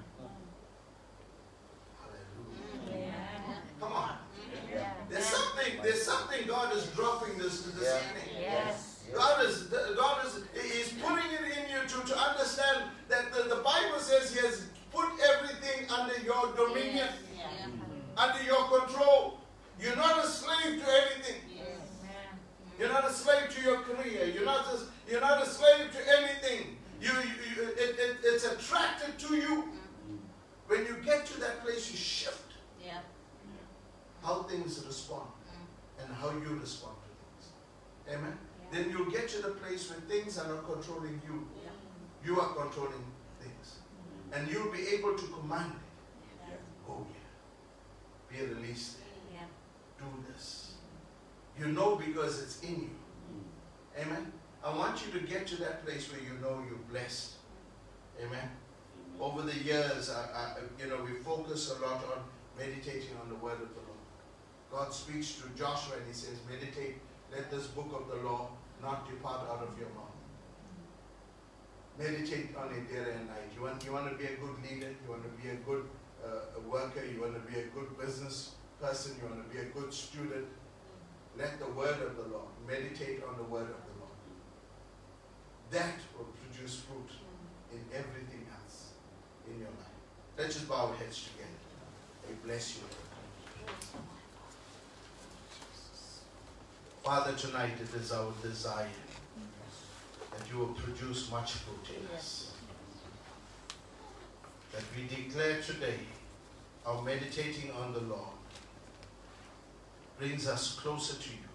Come 3.79 3.93
on. 3.93 4.15
There's 5.09 5.25
something, 5.25 5.81
there's 5.81 6.03
something 6.03 6.47
God 6.47 6.75
is 6.75 6.85
dropping 6.87 7.37
this 7.37 7.63
to 7.63 7.69
this 7.69 7.95
evening. 7.95 8.41
Yes. 8.41 8.88
God 9.13 9.45
is 9.45 9.63
God 9.95 10.25
is 10.25 10.43
He's 10.71 10.93
putting 11.01 11.31
it 11.31 11.57
in 11.57 11.71
you 11.71 11.87
to, 11.87 12.07
to 12.07 12.17
understand 12.17 12.83
that 13.09 13.31
the, 13.33 13.43
the 13.55 13.61
Bible 13.61 13.99
says 13.99 14.33
He 14.33 14.45
has 14.45 14.65
put 14.93 15.07
everything 15.33 15.89
under 15.89 16.17
your 16.19 16.53
dominion, 16.55 17.07
Yeah. 17.37 17.43
Mm-hmm. 17.67 18.17
under 18.19 18.43
your 18.43 18.63
control. 18.79 19.39
You're 19.79 19.95
not 19.95 20.23
a 20.23 20.27
slave 20.27 20.81
to 20.83 20.91
anything. 20.91 21.41
Yes. 21.55 21.65
You're 22.77 22.89
not 22.89 23.05
a 23.05 23.13
slave 23.13 23.49
to 23.55 23.61
your 23.61 23.79
career. 23.81 24.25
You're 24.25 24.45
not 24.45 24.65
a, 24.67 24.79
you're 25.09 25.21
not 25.21 25.41
a 25.41 25.45
slave 25.45 25.91
to 25.93 26.17
anything. 26.19 26.77
You, 27.01 27.11
you, 27.11 27.63
you- 27.63 27.69
it, 27.77 27.95
it, 27.99 28.17
it's 28.23 28.45
attracted 28.45 29.17
to 29.19 29.35
you. 29.35 29.63
Mm-hmm. 29.63 30.15
When 30.67 30.85
you 30.85 30.97
get 31.05 31.25
to 31.27 31.39
that 31.39 31.63
place, 31.63 31.89
you 31.91 31.97
shift 31.97 32.51
Yeah. 32.85 32.99
how 34.23 34.43
things 34.43 34.83
respond 34.85 35.29
mm-hmm. 35.47 36.03
and 36.05 36.15
how 36.17 36.29
you 36.31 36.59
respond 36.59 36.95
to 37.03 37.09
things. 37.09 38.17
Amen. 38.19 38.37
Then 38.71 38.89
you'll 38.91 39.09
get 39.09 39.27
to 39.29 39.41
the 39.41 39.49
place 39.49 39.89
where 39.89 39.99
things 40.01 40.37
are 40.37 40.47
not 40.47 40.65
controlling 40.71 41.21
you. 41.25 41.47
Yeah. 41.63 41.71
You 42.23 42.39
are 42.39 42.53
controlling 42.53 43.03
things. 43.39 43.79
And 44.31 44.49
you'll 44.49 44.71
be 44.71 44.87
able 44.89 45.17
to 45.17 45.25
command 45.27 45.73
it. 45.73 46.59
Oh 46.87 47.05
yeah. 47.09 48.45
Be 48.45 48.53
released. 48.53 48.97
Yeah. 49.33 49.41
Do 49.97 50.05
this. 50.31 50.73
You 51.59 51.67
know 51.67 51.95
because 51.95 52.41
it's 52.41 52.61
in 52.61 52.81
you. 52.81 52.89
Amen. 53.99 54.31
I 54.63 54.75
want 54.75 55.03
you 55.05 55.19
to 55.19 55.25
get 55.25 55.47
to 55.47 55.55
that 55.57 55.85
place 55.85 56.11
where 56.11 56.21
you 56.21 56.39
know 56.41 56.63
you're 56.67 56.79
blessed. 56.91 57.33
Amen. 58.21 58.49
Over 59.19 59.41
the 59.41 59.57
years, 59.57 60.09
I, 60.09 60.21
I, 60.37 60.55
you 60.81 60.89
know, 60.89 61.03
we 61.03 61.11
focus 61.23 61.75
a 61.77 61.81
lot 61.81 62.03
on 62.05 62.23
meditating 62.57 63.15
on 63.21 63.29
the 63.29 63.35
word 63.35 63.53
of 63.53 63.69
the 63.69 63.81
Lord. 63.87 63.99
God 64.71 64.93
speaks 64.93 65.33
to 65.35 65.43
Joshua 65.57 65.95
and 65.97 66.07
he 66.07 66.13
says, 66.13 66.37
meditate, 66.49 66.97
let 67.31 67.49
this 67.49 67.67
book 67.67 67.89
of 67.93 68.07
the 68.07 68.27
law 68.27 68.49
not 68.81 69.09
depart 69.09 69.47
out 69.49 69.61
of 69.61 69.77
your 69.77 69.89
mouth. 69.89 70.15
Meditate 71.97 72.55
on 72.55 72.71
it 72.71 72.87
day 72.89 73.11
and 73.11 73.27
night. 73.27 73.51
You 73.55 73.63
want, 73.63 73.83
you 73.83 73.91
want 73.91 74.09
to 74.09 74.15
be 74.15 74.25
a 74.25 74.37
good 74.37 74.55
leader, 74.63 74.87
you 74.87 75.09
want 75.09 75.23
to 75.23 75.29
be 75.41 75.49
a 75.49 75.55
good 75.55 75.83
uh, 76.23 76.59
worker, 76.69 77.03
you 77.03 77.21
want 77.21 77.33
to 77.35 77.51
be 77.51 77.59
a 77.59 77.65
good 77.75 77.97
business 77.99 78.55
person, 78.81 79.15
you 79.21 79.27
want 79.27 79.43
to 79.43 79.53
be 79.53 79.61
a 79.61 79.65
good 79.65 79.93
student. 79.93 80.47
Let 81.37 81.59
the 81.59 81.67
word 81.67 82.01
of 82.01 82.15
the 82.15 82.23
Lord, 82.23 82.51
meditate 82.67 83.21
on 83.23 83.37
the 83.37 83.43
word 83.43 83.67
of 83.67 83.81
the 83.87 83.95
Lord. 83.99 84.17
That 85.71 85.99
will 86.17 86.31
produce 86.41 86.81
fruit 86.81 87.11
in 87.71 87.79
everything 87.93 88.47
else 88.51 88.93
in 89.47 89.59
your 89.59 89.69
life. 89.69 89.99
Let's 90.37 90.55
just 90.55 90.69
bow 90.69 90.87
our 90.87 90.95
heads 90.95 91.29
together. 91.31 91.49
We 92.27 92.35
bless 92.47 92.77
you. 92.77 92.83
Father, 97.09 97.33
tonight 97.33 97.73
it 97.81 97.91
is 97.99 98.11
our 98.11 98.31
desire 98.43 98.85
that 100.31 100.47
you 100.47 100.59
will 100.59 100.75
produce 100.75 101.31
much 101.31 101.53
fruit 101.53 101.97
in 101.97 102.15
us. 102.15 102.51
That 104.71 104.83
we 104.95 105.07
declare 105.07 105.59
today 105.59 106.01
our 106.85 107.01
meditating 107.01 107.71
on 107.71 107.93
the 107.93 108.01
Lord 108.01 108.37
brings 110.19 110.47
us 110.47 110.75
closer 110.79 111.19
to 111.19 111.29
you. 111.29 111.49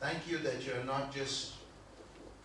Thank 0.00 0.28
you 0.28 0.38
that 0.38 0.66
you're 0.66 0.82
not 0.82 1.14
just 1.14 1.52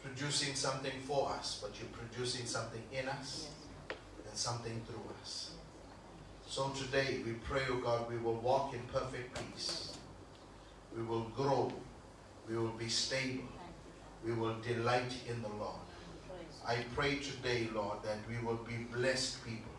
producing 0.04 0.54
something 0.54 1.02
for 1.08 1.32
us, 1.32 1.58
but 1.64 1.72
you're 1.80 1.98
producing 1.98 2.46
something 2.46 2.84
in 2.92 3.08
us 3.08 3.48
and 3.90 4.38
something 4.38 4.80
through 4.86 5.10
us. 5.24 5.54
So 6.46 6.70
today 6.78 7.22
we 7.26 7.32
pray, 7.32 7.64
O 7.72 7.78
God, 7.78 8.08
we 8.08 8.20
will 8.20 8.36
walk 8.36 8.76
in 8.76 8.82
perfect 8.94 9.36
peace. 9.36 9.98
We 10.96 11.02
will 11.02 11.32
grow. 11.36 11.74
We 12.50 12.58
will 12.58 12.78
be 12.78 12.90
stable. 12.90 13.48
We 14.26 14.34
will 14.34 14.56
delight 14.62 15.14
in 15.28 15.42
the 15.42 15.50
Lord. 15.50 15.80
I 16.66 16.78
pray 16.96 17.16
today, 17.16 17.68
Lord, 17.74 17.98
that 18.04 18.18
we 18.30 18.46
will 18.46 18.60
be 18.68 18.86
blessed 18.94 19.44
people. 19.46 19.72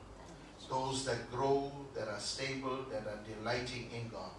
Those 0.68 1.04
that 1.04 1.30
grow, 1.30 1.72
that 1.94 2.08
are 2.08 2.20
stable, 2.20 2.78
that 2.90 3.06
are 3.06 3.18
delighting 3.38 3.90
in 3.94 4.08
God. 4.08 4.32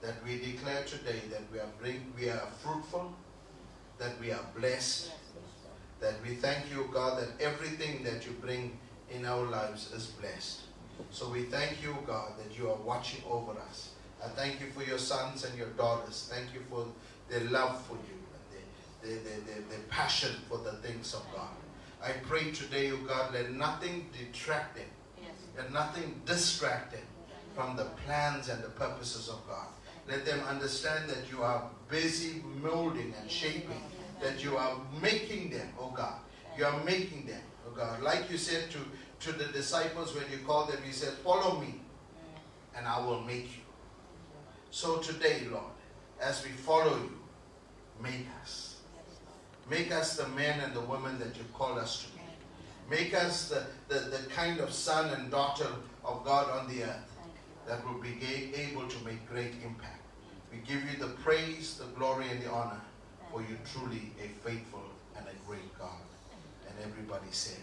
That 0.00 0.14
we 0.24 0.38
declare 0.38 0.84
today 0.84 1.20
that 1.30 1.42
we 1.52 1.58
are 1.58 1.68
bring, 1.80 2.12
we 2.18 2.28
are 2.28 2.42
fruitful, 2.62 3.12
that 3.98 4.20
we 4.20 4.30
are 4.30 4.44
blessed, 4.56 5.10
that 6.00 6.14
we 6.24 6.34
thank 6.34 6.70
you, 6.70 6.88
God, 6.92 7.20
that 7.20 7.40
everything 7.40 8.04
that 8.04 8.26
you 8.26 8.32
bring 8.32 8.78
in 9.10 9.24
our 9.24 9.44
lives 9.44 9.92
is 9.92 10.06
blessed. 10.06 10.60
So 11.10 11.28
we 11.28 11.44
thank 11.44 11.82
you, 11.82 11.96
God, 12.06 12.32
that 12.38 12.56
you 12.58 12.70
are 12.70 12.76
watching 12.76 13.22
over 13.28 13.52
us. 13.52 13.90
I 14.24 14.28
thank 14.28 14.60
you 14.60 14.66
for 14.68 14.82
your 14.82 14.98
sons 14.98 15.44
and 15.44 15.56
your 15.58 15.68
daughters. 15.70 16.30
Thank 16.32 16.54
you 16.54 16.60
for 16.70 16.86
their 17.28 17.40
love 17.40 17.82
for 17.86 17.94
you 17.94 18.18
and 18.34 18.44
their, 19.02 19.16
their, 19.18 19.40
their, 19.40 19.62
their, 19.68 19.78
passion 19.88 20.34
for 20.48 20.58
the 20.58 20.72
things 20.74 21.14
of 21.14 21.22
God. 21.34 21.48
I 22.02 22.12
pray 22.22 22.50
today, 22.50 22.90
O 22.92 22.96
God, 22.98 23.32
let 23.32 23.52
nothing 23.52 24.08
detract 24.16 24.76
them, 24.76 24.86
Yes. 25.20 25.32
let 25.56 25.72
nothing 25.72 26.20
distract 26.24 26.92
them 26.92 27.02
from 27.54 27.76
the 27.76 27.84
plans 28.04 28.48
and 28.48 28.62
the 28.62 28.68
purposes 28.68 29.28
of 29.28 29.40
God. 29.48 29.66
Let 30.08 30.24
them 30.24 30.40
understand 30.48 31.08
that 31.10 31.30
you 31.30 31.42
are 31.42 31.68
busy 31.88 32.42
molding 32.62 33.14
and 33.20 33.30
shaping, 33.30 33.82
that 34.20 34.44
you 34.44 34.56
are 34.56 34.76
making 35.02 35.50
them, 35.50 35.68
oh 35.80 35.90
God. 35.90 36.20
You 36.56 36.66
are 36.66 36.84
making 36.84 37.26
them, 37.26 37.40
oh 37.66 37.74
God. 37.74 38.02
Like 38.02 38.30
you 38.30 38.38
said 38.38 38.70
to, 38.70 38.78
to 39.26 39.36
the 39.36 39.46
disciples 39.52 40.14
when 40.14 40.24
you 40.30 40.38
called 40.46 40.70
them, 40.70 40.78
you 40.86 40.92
said, 40.92 41.14
Follow 41.24 41.60
me, 41.60 41.80
and 42.76 42.86
I 42.86 43.00
will 43.04 43.22
make 43.22 43.46
you. 43.46 43.62
So 44.70 44.98
today, 44.98 45.42
Lord, 45.50 45.72
as 46.20 46.44
we 46.44 46.50
follow 46.50 46.96
you, 46.96 47.12
make 48.02 48.26
us. 48.42 48.76
Make 49.68 49.92
us 49.92 50.16
the 50.16 50.28
men 50.28 50.60
and 50.60 50.74
the 50.74 50.80
women 50.80 51.18
that 51.18 51.36
you 51.36 51.44
call 51.54 51.78
us 51.78 52.04
to 52.04 52.10
be. 52.12 52.20
Make 52.88 53.14
us 53.14 53.48
the, 53.48 53.66
the, 53.92 54.00
the 54.10 54.30
kind 54.30 54.60
of 54.60 54.72
son 54.72 55.12
and 55.18 55.30
daughter 55.30 55.68
of 56.04 56.24
God 56.24 56.50
on 56.50 56.68
the 56.68 56.84
earth 56.84 57.12
that 57.66 57.84
will 57.84 58.00
be 58.00 58.16
able 58.54 58.86
to 58.86 59.04
make 59.04 59.28
great 59.28 59.54
impact. 59.64 60.02
We 60.52 60.58
give 60.58 60.82
you 60.90 60.98
the 60.98 61.12
praise, 61.14 61.78
the 61.78 61.86
glory, 61.98 62.26
and 62.30 62.40
the 62.40 62.50
honor, 62.50 62.80
for 63.32 63.40
you 63.40 63.58
truly 63.72 64.12
a 64.22 64.28
faithful 64.48 64.84
and 65.16 65.26
a 65.26 65.48
great 65.48 65.76
God. 65.78 65.90
And 66.68 66.90
everybody 66.90 67.26
said, 67.32 67.58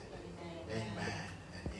Amen. 0.69 1.32